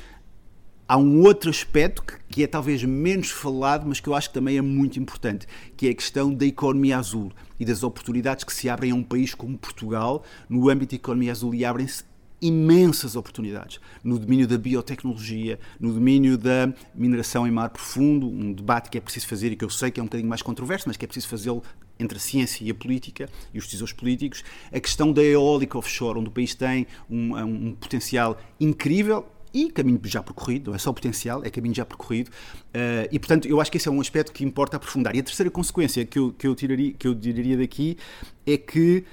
há 0.88 0.96
um 0.96 1.24
outro 1.24 1.50
aspecto 1.50 2.02
que, 2.04 2.14
que, 2.30 2.44
é 2.44 2.48
talvez 2.48 2.82
menos 2.86 3.30
falado, 3.32 3.86
mas 3.86 4.00
que 4.00 4.08
eu 4.08 4.16
acho 4.16 4.30
que 4.30 4.36
também 4.36 4.58
é 4.58 4.62
muito 4.62 4.98
importante, 4.98 5.46
que 5.76 5.88
é 5.88 5.92
a 5.92 5.94
questão 5.94 6.34
da 6.34 6.46
economia 6.46 6.98
azul 6.98 7.34
e 7.60 7.66
das 7.66 7.84
oportunidades 7.84 8.46
que 8.46 8.54
se 8.54 8.70
abrem 8.70 8.92
a 8.92 8.96
um 8.96 9.04
país 9.04 9.36
como 9.36 9.58
Portugal 9.58 10.24
no 10.48 10.70
âmbito 10.70 10.92
da 10.92 10.96
economia 10.96 11.34
azul 11.34 11.54
e 11.54 11.66
abrem-se 11.66 12.06
imensas 12.48 13.16
oportunidades 13.16 13.80
no 14.04 14.20
domínio 14.20 14.48
da 14.48 14.58
biotecnologia, 14.58 15.60
no 15.80 15.94
domínio 15.94 16.38
da 16.38 16.74
mineração 16.94 17.48
em 17.48 17.52
mar 17.52 17.70
profundo, 17.70 18.28
um 18.28 18.54
debate 18.54 18.90
que 18.90 18.98
é 18.98 19.02
preciso 19.02 19.28
fazer 19.28 19.52
e 19.52 19.56
que 19.56 19.66
eu 19.66 19.70
sei 19.70 19.92
que 19.92 20.00
é 20.00 20.04
um 20.04 20.06
bocadinho 20.06 20.30
mais 20.30 20.42
controverso, 20.42 20.86
mas 20.88 20.98
que 20.98 21.06
é 21.06 21.08
preciso 21.08 21.28
fazê-lo 21.28 21.64
entre 22.00 22.18
a 22.18 22.22
ciência 22.22 22.64
e 22.64 22.70
a 22.70 22.76
política 22.76 23.30
e 23.54 23.58
os 23.58 23.66
decisores 23.66 23.94
políticos, 23.94 24.44
a 24.72 24.80
questão 24.80 25.14
da 25.14 25.24
eólica 25.24 25.78
offshore, 25.78 26.20
onde 26.20 26.30
o 26.30 26.32
país 26.32 26.54
tem 26.54 26.86
um, 27.10 27.38
um 27.38 27.74
potencial 27.74 28.38
incrível, 28.60 29.26
e 29.54 29.72
caminho 29.72 30.02
já 30.04 30.22
percorrido, 30.22 30.72
não 30.72 30.76
é 30.76 30.78
só 30.78 30.92
potencial, 30.92 31.42
é 31.46 31.50
caminho 31.50 31.74
já 31.74 31.86
percorrido, 31.86 32.28
uh, 32.28 33.08
e 33.10 33.18
portanto 33.18 33.48
eu 33.48 33.62
acho 33.62 33.72
que 33.72 33.78
esse 33.78 33.88
é 33.88 33.92
um 33.92 34.02
aspecto 34.02 34.34
que 34.34 34.44
importa 34.44 34.76
aprofundar. 34.76 35.16
E 35.16 35.20
a 35.20 35.24
terceira 35.24 35.50
consequência 35.50 36.04
que 36.04 36.20
eu, 36.20 36.34
que 36.34 36.46
eu, 36.46 36.54
tiraria, 36.54 36.92
que 36.92 37.08
eu 37.08 37.16
tiraria 37.16 37.58
daqui 37.58 37.98
é 38.46 38.58
que 38.58 39.06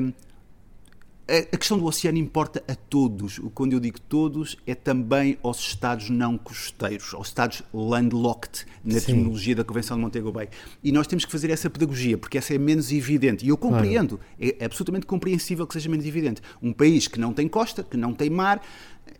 um, 0.00 0.12
a 1.28 1.56
questão 1.58 1.78
do 1.78 1.84
oceano 1.84 2.16
importa 2.16 2.64
a 2.66 2.74
todos. 2.74 3.38
Quando 3.54 3.74
eu 3.74 3.80
digo 3.80 4.00
todos, 4.00 4.56
é 4.66 4.74
também 4.74 5.36
aos 5.42 5.58
Estados 5.58 6.08
não 6.08 6.38
costeiros, 6.38 7.12
aos 7.12 7.28
Estados 7.28 7.62
landlocked, 7.72 8.64
na 8.82 8.98
Sim. 8.98 9.06
terminologia 9.06 9.54
da 9.54 9.62
Convenção 9.62 9.98
de 9.98 10.02
Montego 10.02 10.32
Bay. 10.32 10.48
E 10.82 10.90
nós 10.90 11.06
temos 11.06 11.26
que 11.26 11.30
fazer 11.30 11.50
essa 11.50 11.68
pedagogia, 11.68 12.16
porque 12.16 12.38
essa 12.38 12.54
é 12.54 12.58
menos 12.58 12.90
evidente. 12.90 13.44
E 13.44 13.50
eu 13.50 13.58
compreendo, 13.58 14.18
claro. 14.18 14.56
é 14.58 14.64
absolutamente 14.64 15.04
compreensível 15.04 15.66
que 15.66 15.74
seja 15.74 15.90
menos 15.90 16.06
evidente. 16.06 16.40
Um 16.62 16.72
país 16.72 17.06
que 17.06 17.20
não 17.20 17.34
tem 17.34 17.46
costa, 17.46 17.82
que 17.82 17.98
não 17.98 18.14
tem 18.14 18.30
mar, 18.30 18.62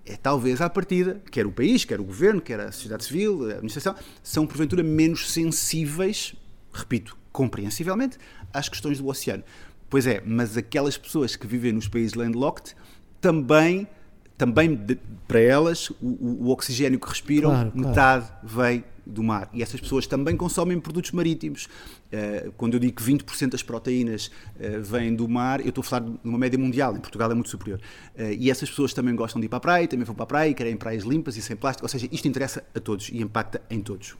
é 0.06 0.16
talvez 0.16 0.62
à 0.62 0.70
partida, 0.70 1.22
quer 1.30 1.46
o 1.46 1.52
país, 1.52 1.84
quer 1.84 2.00
o 2.00 2.04
governo, 2.04 2.40
quer 2.40 2.58
a 2.58 2.72
sociedade 2.72 3.04
civil, 3.04 3.50
a 3.50 3.54
administração, 3.54 3.94
são 4.22 4.46
porventura 4.46 4.82
menos 4.82 5.30
sensíveis, 5.30 6.34
repito, 6.72 7.18
compreensivelmente, 7.30 8.16
às 8.52 8.68
questões 8.68 8.98
do 8.98 9.08
oceano. 9.08 9.44
Pois 9.90 10.06
é, 10.06 10.22
mas 10.24 10.56
aquelas 10.56 10.98
pessoas 10.98 11.34
que 11.34 11.46
vivem 11.46 11.72
nos 11.72 11.88
países 11.88 12.14
landlocked 12.14 12.74
também, 13.20 13.88
também 14.36 14.74
de, 14.74 14.98
para 15.26 15.40
elas, 15.40 15.90
o, 15.90 16.46
o, 16.46 16.48
oxigênio 16.50 17.00
que 17.00 17.08
respiram, 17.08 17.50
claro, 17.50 17.72
metade 17.74 18.26
claro. 18.26 18.48
vem 18.48 18.84
do 19.04 19.22
mar. 19.22 19.48
E 19.52 19.62
essas 19.62 19.80
pessoas 19.80 20.06
também 20.06 20.36
consomem 20.36 20.78
produtos 20.78 21.12
marítimos. 21.12 21.64
Uh, 21.64 22.52
quando 22.52 22.74
eu 22.74 22.80
digo 22.80 22.94
que 22.94 23.02
20% 23.02 23.50
das 23.50 23.62
proteínas 23.62 24.26
uh, 24.26 24.82
vêm 24.82 25.14
do 25.14 25.26
mar, 25.26 25.60
eu 25.60 25.70
estou 25.70 25.80
a 25.80 25.84
falar 25.84 26.04
de 26.04 26.18
uma 26.22 26.36
média 26.36 26.58
mundial, 26.58 26.94
em 26.94 27.00
Portugal 27.00 27.30
é 27.30 27.34
muito 27.34 27.48
superior. 27.48 27.80
Uh, 28.14 28.32
e 28.38 28.50
essas 28.50 28.68
pessoas 28.68 28.92
também 28.92 29.16
gostam 29.16 29.40
de 29.40 29.46
ir 29.46 29.48
para 29.48 29.56
a 29.56 29.60
praia, 29.60 29.88
também 29.88 30.04
vão 30.04 30.14
para 30.14 30.24
a 30.24 30.26
praia, 30.26 30.52
querem 30.52 30.76
praias 30.76 31.04
limpas 31.04 31.36
e 31.38 31.42
sem 31.42 31.56
plástico. 31.56 31.86
Ou 31.86 31.88
seja, 31.88 32.06
isto 32.12 32.28
interessa 32.28 32.62
a 32.74 32.80
todos 32.80 33.08
e 33.08 33.22
impacta 33.22 33.62
em 33.70 33.80
todos. 33.80 34.14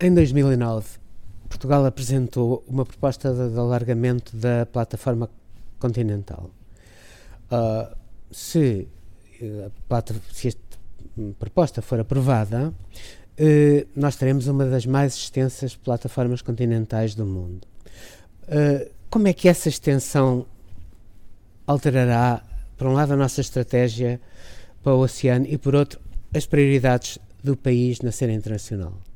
Em 0.00 0.14
2009, 0.14 0.86
Portugal 1.48 1.84
apresentou 1.86 2.64
uma 2.68 2.84
proposta 2.84 3.32
de, 3.32 3.50
de 3.50 3.58
alargamento 3.58 4.36
da 4.36 4.66
plataforma 4.66 5.30
continental. 5.78 6.50
Uh, 7.50 7.96
se, 8.30 8.86
uh, 9.40 9.72
se 10.32 10.48
esta 10.48 10.78
proposta 11.38 11.80
for 11.80 11.98
aprovada, 12.00 12.68
uh, 12.68 13.88
nós 13.96 14.16
teremos 14.16 14.46
uma 14.46 14.66
das 14.66 14.84
mais 14.86 15.14
extensas 15.14 15.74
plataformas 15.74 16.42
continentais 16.42 17.14
do 17.14 17.24
mundo. 17.24 17.66
Uh, 18.44 18.90
como 19.10 19.28
é 19.28 19.32
que 19.32 19.48
essa 19.48 19.68
extensão 19.68 20.46
alterará, 21.66 22.42
por 22.76 22.86
um 22.86 22.92
lado, 22.92 23.14
a 23.14 23.16
nossa 23.16 23.40
estratégia 23.40 24.20
para 24.82 24.94
o 24.94 25.00
oceano 25.00 25.46
e, 25.48 25.56
por 25.56 25.74
outro, 25.74 25.98
as 26.34 26.46
prioridades 26.46 27.18
do 27.42 27.56
país 27.56 28.00
na 28.00 28.12
cena 28.12 28.32
internacional? 28.32 29.07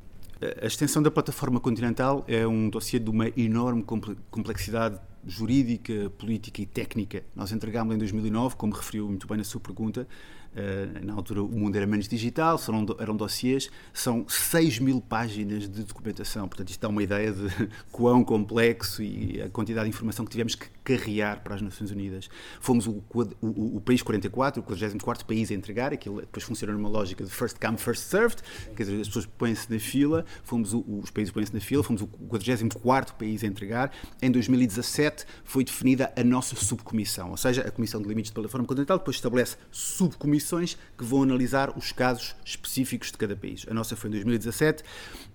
A 0.61 0.65
extensão 0.65 1.01
da 1.01 1.11
plataforma 1.11 1.59
continental 1.59 2.23
é 2.27 2.45
um 2.47 2.69
dossiê 2.69 2.99
de 2.99 3.09
uma 3.09 3.27
enorme 3.37 3.83
complexidade 4.29 4.99
jurídica, 5.25 6.11
política 6.17 6.61
e 6.61 6.65
técnica. 6.65 7.23
Nós 7.35 7.51
entregámos 7.51 7.95
em 7.95 7.97
2009, 7.97 8.55
como 8.55 8.73
referiu 8.73 9.07
muito 9.07 9.27
bem 9.27 9.37
na 9.37 9.43
sua 9.43 9.61
pergunta, 9.61 10.07
Uh, 10.53 11.03
na 11.03 11.13
altura 11.13 11.41
o 11.41 11.49
mundo 11.49 11.75
era 11.75 11.87
menos 11.87 12.07
digital, 12.07 12.61
eram, 12.67 12.85
eram 12.99 13.15
dossiês, 13.15 13.71
são 13.91 14.23
6 14.29 14.77
mil 14.77 15.01
páginas 15.01 15.67
de 15.67 15.83
documentação. 15.83 16.47
Portanto, 16.47 16.69
isto 16.69 16.79
dá 16.79 16.89
uma 16.89 17.01
ideia 17.01 17.31
de 17.31 17.47
quão 17.91 18.23
complexo 18.23 19.01
e 19.01 19.41
a 19.41 19.49
quantidade 19.49 19.85
de 19.85 19.89
informação 19.89 20.23
que 20.23 20.29
tivemos 20.29 20.53
que 20.53 20.67
carrear 20.83 21.41
para 21.43 21.55
as 21.55 21.61
Nações 21.61 21.91
Unidas. 21.91 22.29
Fomos 22.59 22.87
o, 22.87 23.03
o, 23.41 23.77
o 23.77 23.81
país 23.81 24.01
44, 24.01 24.61
o 24.61 24.63
44 24.63 25.25
país 25.25 25.51
a 25.51 25.53
entregar, 25.53 25.93
aquilo 25.93 26.21
depois 26.21 26.43
funciona 26.43 26.73
numa 26.73 26.89
lógica 26.89 27.23
de 27.23 27.31
first 27.31 27.57
come, 27.59 27.77
first 27.77 28.03
served, 28.03 28.41
quer 28.75 28.83
dizer, 28.83 29.01
as 29.01 29.07
pessoas 29.07 29.25
põem-se 29.25 29.71
na 29.71 29.79
fila, 29.79 30.25
fomos 30.43 30.73
o, 30.73 30.83
os 31.01 31.09
países 31.09 31.31
põem-se 31.31 31.53
na 31.53 31.59
fila, 31.59 31.83
fomos 31.83 32.01
o 32.01 32.07
44 32.07 33.15
país 33.15 33.43
a 33.43 33.47
entregar. 33.47 33.91
Em 34.21 34.31
2017 34.31 35.25
foi 35.43 35.63
definida 35.63 36.11
a 36.15 36.23
nossa 36.23 36.55
subcomissão, 36.55 37.31
ou 37.31 37.37
seja, 37.37 37.61
a 37.61 37.71
Comissão 37.71 38.01
de 38.01 38.07
Limites 38.07 38.29
de 38.29 38.35
Plataforma 38.35 38.67
Continental 38.67 38.97
depois 38.97 39.15
estabelece 39.15 39.57
subcomissão 39.71 40.43
comissões 40.43 40.77
que 40.97 41.03
vão 41.03 41.23
analisar 41.23 41.77
os 41.77 41.91
casos 41.91 42.35
específicos 42.43 43.11
de 43.11 43.17
cada 43.17 43.35
país. 43.35 43.65
A 43.69 43.73
nossa 43.73 43.95
foi 43.95 44.09
em 44.09 44.11
2017 44.11 44.83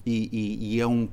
e, 0.04 0.28
e, 0.32 0.74
e 0.74 0.80
é 0.80 0.86
um, 0.86 1.08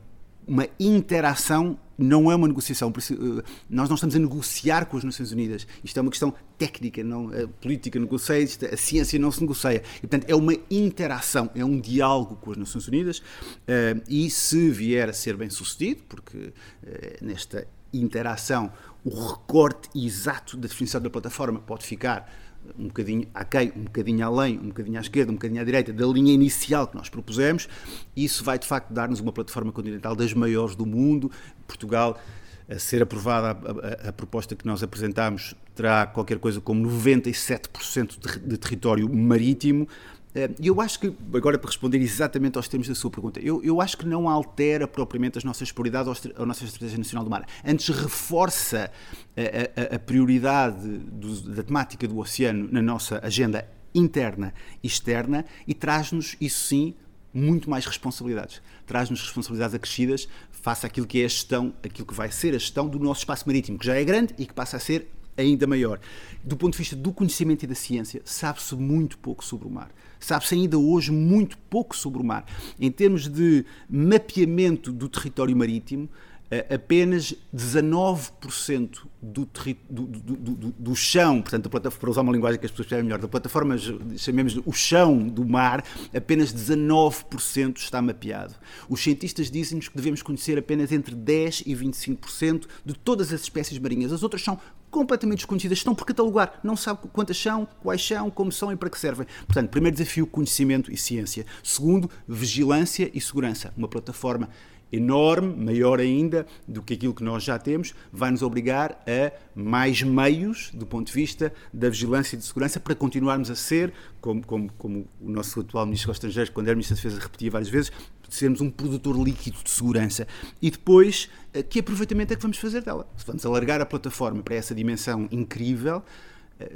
uma 0.48 0.68
interação, 0.80 1.78
não 1.98 2.32
é 2.32 2.36
uma 2.36 2.48
negociação. 2.48 2.94
Eh, 2.98 3.44
nós 3.70 3.90
não 3.90 3.96
estamos 3.96 4.16
a 4.16 4.20
negociar 4.20 4.86
com 4.86 4.98
as 4.98 5.04
Nações 5.04 5.32
Unidas. 5.32 5.68
Isto 5.84 5.98
é 5.98 6.02
uma 6.02 6.12
questão 6.12 6.34
técnica, 6.58 7.04
não, 7.04 7.30
a 7.30 7.48
política 7.48 8.00
negocia, 8.00 8.38
a 8.72 8.78
ciência 8.78 9.18
não 9.20 9.32
se 9.32 9.42
negocia. 9.42 9.82
E, 9.98 10.08
portanto, 10.08 10.26
é 10.30 10.36
uma 10.36 10.54
interação, 10.70 11.50
é 11.56 11.64
um 11.64 11.80
diálogo 11.80 12.36
com 12.36 12.52
as 12.52 12.58
Nações 12.58 12.88
Unidas 12.88 13.22
eh, 13.68 13.98
e 14.08 14.30
se 14.30 14.70
vier 14.70 15.10
a 15.10 15.14
ser 15.14 15.36
bem 15.36 15.50
sucedido, 15.50 16.04
porque 16.08 16.54
eh, 16.86 17.18
nesta 17.22 17.68
interação 17.94 18.72
o 19.04 19.28
recorte 19.28 19.90
exato 19.96 20.58
da 20.58 20.68
definição 20.68 21.00
da 21.00 21.10
plataforma 21.10 21.60
pode 21.60 21.86
ficar 21.86 22.30
um 22.78 22.88
bocadinho 22.88 23.28
aquém, 23.34 23.72
um 23.76 23.84
bocadinho 23.84 24.26
além, 24.26 24.60
um 24.60 24.68
bocadinho 24.68 24.98
à 24.98 25.02
esquerda, 25.02 25.32
um 25.32 25.36
bocadinho 25.36 25.62
à 25.62 25.64
direita 25.64 25.94
da 25.94 26.06
linha 26.06 26.34
inicial 26.34 26.88
que 26.88 26.96
nós 26.96 27.10
propusemos. 27.10 27.68
Isso 28.16 28.44
vai 28.44 28.60
de 28.60 28.68
facto 28.68 28.92
dar-nos 28.94 29.20
uma 29.20 29.32
plataforma 29.32 29.72
continental 29.72 30.16
das 30.16 30.34
maiores 30.34 30.76
do 30.76 30.86
mundo. 30.86 31.32
Portugal, 31.68 32.20
a 32.68 32.80
ser 32.80 33.02
aprovada 33.02 33.48
a, 33.48 34.08
a, 34.08 34.10
a 34.10 34.14
proposta 34.14 34.56
que 34.56 34.66
nós 34.66 34.82
apresentámos, 34.82 35.54
terá 35.76 36.06
qualquer 36.08 36.40
coisa 36.40 36.60
como 36.60 36.88
97% 36.88 38.18
de, 38.20 38.40
de 38.40 38.58
território 38.58 39.08
marítimo. 39.14 39.88
Eh, 40.36 40.50
e 40.60 40.68
eu 40.68 40.82
acho 40.82 41.00
que, 41.00 41.14
agora 41.34 41.58
para 41.58 41.70
responder 41.70 41.98
exatamente 41.98 42.58
aos 42.58 42.68
termos 42.68 42.88
da 42.88 42.94
sua 42.94 43.10
pergunta, 43.10 43.40
eu, 43.40 43.64
eu 43.64 43.80
acho 43.80 43.98
que 43.98 44.06
não 44.06 44.28
altera 44.28 44.86
propriamente 44.88 45.38
as 45.38 45.44
nossas 45.44 45.72
prioridades 45.72 46.28
a 46.36 46.46
nossa 46.46 46.66
Estratégia 46.66 46.98
Nacional 46.98 47.24
do 47.24 47.32
Mar. 47.32 47.48
Antes 47.66 47.88
reforça 47.90 48.92
a, 49.36 49.94
a, 49.94 49.96
a 49.96 50.00
prioridade 50.00 50.86
do, 50.86 51.42
da 51.54 51.64
temática 51.64 52.06
do 52.08 52.20
oceano 52.20 52.68
na 52.70 52.82
nossa 52.82 53.20
agenda 53.24 53.66
interna 53.94 54.54
e 54.84 54.88
externa 54.88 55.46
e 55.66 55.74
traz-nos, 55.74 56.36
isso 56.42 56.66
sim, 56.66 56.94
muito 57.34 57.70
mais 57.70 57.86
responsabilidades. 57.86 58.62
Traz-nos 58.86 59.22
responsabilidades 59.22 59.74
acrescidas 59.74 60.28
face 60.52 60.86
àquilo 60.86 61.08
que 61.08 61.22
é 61.22 61.26
a 61.26 61.28
gestão, 61.28 61.74
aquilo 61.84 62.08
que 62.08 62.14
vai 62.14 62.30
ser 62.32 62.50
a 62.50 62.58
gestão 62.58 62.88
do 62.88 63.00
nosso 63.00 63.22
espaço 63.22 63.46
marítimo, 63.48 63.78
que 63.78 63.86
já 63.86 63.96
é 63.96 64.04
grande 64.04 64.34
e 64.38 64.46
que 64.46 64.54
passa 64.54 64.78
a 64.78 64.80
ser 64.80 65.08
ainda 65.38 65.68
maior. 65.68 66.00
Do 66.44 66.56
ponto 66.56 66.74
de 66.74 66.80
vista 66.80 66.96
do 66.96 67.12
conhecimento 67.12 67.64
e 67.64 67.68
da 67.68 67.76
ciência, 67.76 68.22
sabe-se 68.26 68.76
muito 68.76 69.18
pouco 69.18 69.44
sobre 69.44 69.68
o 69.68 69.72
mar. 69.72 69.92
Sabe-se 70.20 70.56
ainda 70.56 70.78
hoje 70.78 71.12
muito 71.12 71.58
pouco 71.70 71.96
sobre 71.96 72.22
o 72.22 72.26
mar. 72.26 72.46
Em 72.80 72.92
termos 72.92 73.28
de 73.28 73.66
mapeamento 73.90 74.92
do 74.92 75.10
território 75.10 75.56
marítimo, 75.56 76.10
eh, 76.52 76.76
apenas 76.76 77.34
19% 77.54 79.00
do, 79.20 79.50
do, 79.90 80.06
do, 80.06 80.74
do, 80.78 80.96
chão, 80.96 81.42
portanto, 81.42 81.70
para 81.70 82.10
usar 82.10 82.22
uma 82.22 82.32
linguagem 82.32 82.60
que 82.60 82.66
as 82.68 82.72
pessoas 82.72 82.88
percebem 82.88 83.06
melhor, 83.06 83.20
da 83.20 83.28
plataforma, 83.28 83.76
chamemos 84.16 84.56
o 84.64 84.72
chão 84.72 85.28
do 85.28 85.44
mar, 85.44 85.84
apenas 86.16 86.54
19% 86.54 87.78
está 87.78 88.00
mapeado. 88.00 88.54
Os 88.88 89.02
cientistas 89.02 89.50
dizem-nos 89.50 89.90
que 89.90 89.98
devemos 89.98 90.22
conhecer 90.22 90.56
apenas 90.58 90.92
entre 90.92 91.16
10% 91.16 91.64
e 91.66 91.76
25% 91.76 92.68
de 92.86 92.94
todas 92.94 93.34
as 93.34 93.42
espécies 93.42 93.80
marinhas. 93.80 94.14
As 94.14 94.22
outras 94.22 94.44
são 94.44 94.60
completamente 94.96 95.40
desconhecidas, 95.40 95.78
estão 95.78 95.94
por 95.94 96.06
catalogar, 96.06 96.58
não 96.64 96.78
sabe 96.78 97.02
quantas 97.12 97.38
são, 97.38 97.68
quais 97.84 98.02
são, 98.02 98.32
como 98.32 98.50
são 98.50 98.72
e 98.72 98.78
para 98.78 98.90
que 98.90 98.98
servem. 98.98 99.28
Portanto, 99.46 99.70
primeiro 99.70 99.98
desafio, 99.98 100.26
conhecimento 100.26 100.90
e 100.90 100.96
ciência. 100.96 101.46
Segundo, 101.62 102.10
vigilância 102.26 103.12
e 103.14 103.20
segurança. 103.20 103.74
Uma 103.76 103.90
plataforma 103.90 104.50
enorme, 104.92 105.56
maior 105.56 106.00
ainda 106.00 106.46
do 106.68 106.82
que 106.82 106.94
aquilo 106.94 107.14
que 107.14 107.24
nós 107.24 107.44
já 107.44 107.58
temos, 107.58 107.94
vai 108.12 108.32
nos 108.32 108.42
obrigar 108.42 109.04
a 109.08 109.32
mais 109.56 110.02
meios 110.02 110.72
do 110.74 110.86
ponto 110.86 111.08
de 111.08 111.14
vista 111.14 111.54
da 111.74 111.90
vigilância 111.90 112.36
e 112.36 112.40
de 112.40 112.46
segurança 112.46 112.80
para 112.80 112.96
continuarmos 112.96 113.50
a 113.50 113.56
ser, 113.56 113.94
como, 114.22 114.46
como, 114.46 114.72
como 114.78 115.08
o 115.22 115.30
nosso 115.30 115.60
atual 115.60 115.86
Ministro 115.86 116.10
dos 116.10 116.18
Estrangeiros, 116.18 116.50
quando 116.50 116.68
era 116.68 116.76
Ministro 116.76 116.96
da 116.96 117.02
Defesa, 117.02 117.22
repetia 117.22 117.52
várias 117.52 117.70
vezes, 117.70 117.92
sermos 118.30 118.62
um 118.62 118.70
produtor 118.70 119.16
líquido 119.18 119.58
de 119.64 119.70
segurança. 119.70 120.28
E 120.62 120.72
depois, 120.72 121.30
eh, 121.54 121.64
que 121.64 121.80
aproveitamento 121.80 122.34
é 122.34 122.36
que 122.36 122.42
vamos 122.42 122.58
fazer 122.58 122.82
dela? 122.82 123.08
Vamos 123.26 123.46
alargar 123.46 123.82
a 123.82 123.86
plataforma 123.86 124.42
para 124.42 124.56
essa 124.56 124.74
dimensão 124.74 125.28
incrível 125.32 126.04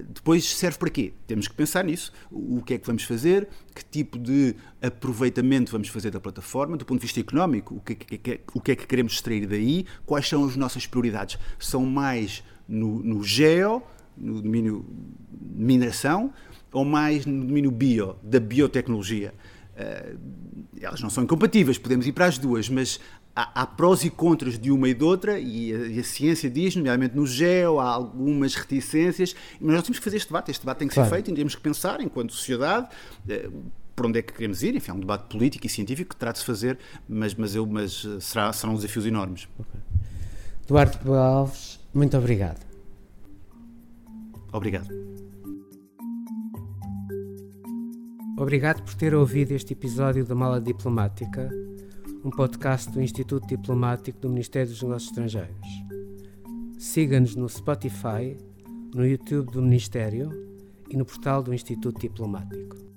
depois 0.09 0.43
serve 0.45 0.77
para 0.77 0.89
quê? 0.89 1.13
Temos 1.25 1.47
que 1.47 1.53
pensar 1.53 1.83
nisso. 1.85 2.11
O 2.29 2.61
que 2.61 2.73
é 2.73 2.77
que 2.77 2.85
vamos 2.85 3.03
fazer? 3.03 3.47
Que 3.73 3.83
tipo 3.83 4.19
de 4.19 4.55
aproveitamento 4.81 5.71
vamos 5.71 5.87
fazer 5.87 6.11
da 6.11 6.19
plataforma? 6.19 6.75
Do 6.75 6.85
ponto 6.85 6.99
de 6.99 7.05
vista 7.05 7.19
económico, 7.19 7.75
o 7.75 7.79
que, 7.79 7.93
é 7.93 8.17
que, 8.17 8.41
o 8.53 8.59
que 8.59 8.71
é 8.71 8.75
que 8.75 8.85
queremos 8.85 9.13
extrair 9.13 9.47
daí? 9.47 9.85
Quais 10.05 10.27
são 10.27 10.43
as 10.43 10.55
nossas 10.57 10.85
prioridades? 10.85 11.37
São 11.57 11.85
mais 11.85 12.43
no, 12.67 13.01
no 13.01 13.23
geo, 13.23 13.81
no 14.17 14.41
domínio 14.41 14.85
mineração, 15.41 16.33
ou 16.73 16.83
mais 16.83 17.25
no 17.25 17.45
domínio 17.45 17.71
bio, 17.71 18.17
da 18.21 18.39
biotecnologia? 18.39 19.33
Uh, 19.75 20.19
elas 20.81 21.01
não 21.01 21.09
são 21.09 21.23
incompatíveis, 21.23 21.77
podemos 21.77 22.05
ir 22.05 22.11
para 22.11 22.25
as 22.25 22.37
duas, 22.37 22.67
mas 22.67 22.99
há, 23.39 23.61
há, 23.61 23.65
prós 23.65 24.03
e 24.03 24.09
contras 24.09 24.59
de 24.59 24.71
uma 24.71 24.89
e 24.89 24.93
de 24.93 25.03
outra, 25.03 25.39
e 25.39 25.73
a, 25.73 25.77
e 25.87 25.99
a 25.99 26.03
ciência 26.03 26.49
diz, 26.49 26.75
nomeadamente 26.75 27.15
no 27.15 27.25
GEO, 27.25 27.79
há 27.79 27.89
algumas 27.89 28.55
reticências, 28.55 29.35
mas 29.61 29.75
nós 29.75 29.83
temos 29.83 29.99
que 29.99 30.03
fazer 30.03 30.17
este 30.17 30.27
debate. 30.27 30.51
Este 30.51 30.61
debate 30.61 30.79
tem 30.79 30.87
que 30.87 30.93
claro. 30.93 31.09
ser 31.09 31.15
feito 31.15 31.31
e 31.31 31.33
temos 31.33 31.55
que 31.55 31.61
pensar, 31.61 32.01
enquanto 32.01 32.33
sociedade, 32.33 32.89
eh, 33.27 33.49
por 33.95 34.05
onde 34.05 34.19
é 34.19 34.21
que 34.21 34.33
queremos 34.33 34.61
ir. 34.61 34.75
Enfim, 34.75 34.91
é 34.91 34.93
um 34.93 34.99
debate 34.99 35.29
político 35.29 35.65
e 35.65 35.69
científico 35.69 36.09
que 36.09 36.15
terá 36.15 36.31
de 36.31 36.39
se 36.39 36.45
fazer, 36.45 36.77
mas, 37.07 37.33
mas, 37.33 37.55
eu, 37.55 37.65
mas 37.65 38.05
eh, 38.05 38.19
será, 38.19 38.51
serão 38.51 38.75
desafios 38.75 39.05
enormes. 39.05 39.47
Okay. 39.57 39.81
Duarte 40.67 40.99
Alves, 41.09 41.79
muito 41.93 42.17
obrigado. 42.17 42.59
Obrigado. 44.51 44.89
Obrigado 48.37 48.83
por 48.83 48.93
ter 48.95 49.13
ouvido 49.13 49.51
este 49.51 49.73
episódio 49.73 50.25
da 50.25 50.33
Mala 50.33 50.61
Diplomática, 50.61 51.49
um 52.23 52.29
podcast 52.29 52.91
do 52.91 53.01
Instituto 53.01 53.47
Diplomático 53.47 54.19
do 54.19 54.29
Ministério 54.29 54.69
dos 54.69 54.81
Negócios 54.81 55.11
Estrangeiros. 55.11 55.67
Siga-nos 56.77 57.35
no 57.35 57.47
Spotify, 57.47 58.37
no 58.93 59.05
YouTube 59.05 59.51
do 59.51 59.61
Ministério 59.61 60.29
e 60.89 60.97
no 60.97 61.05
portal 61.05 61.41
do 61.41 61.53
Instituto 61.53 61.99
Diplomático. 61.99 62.88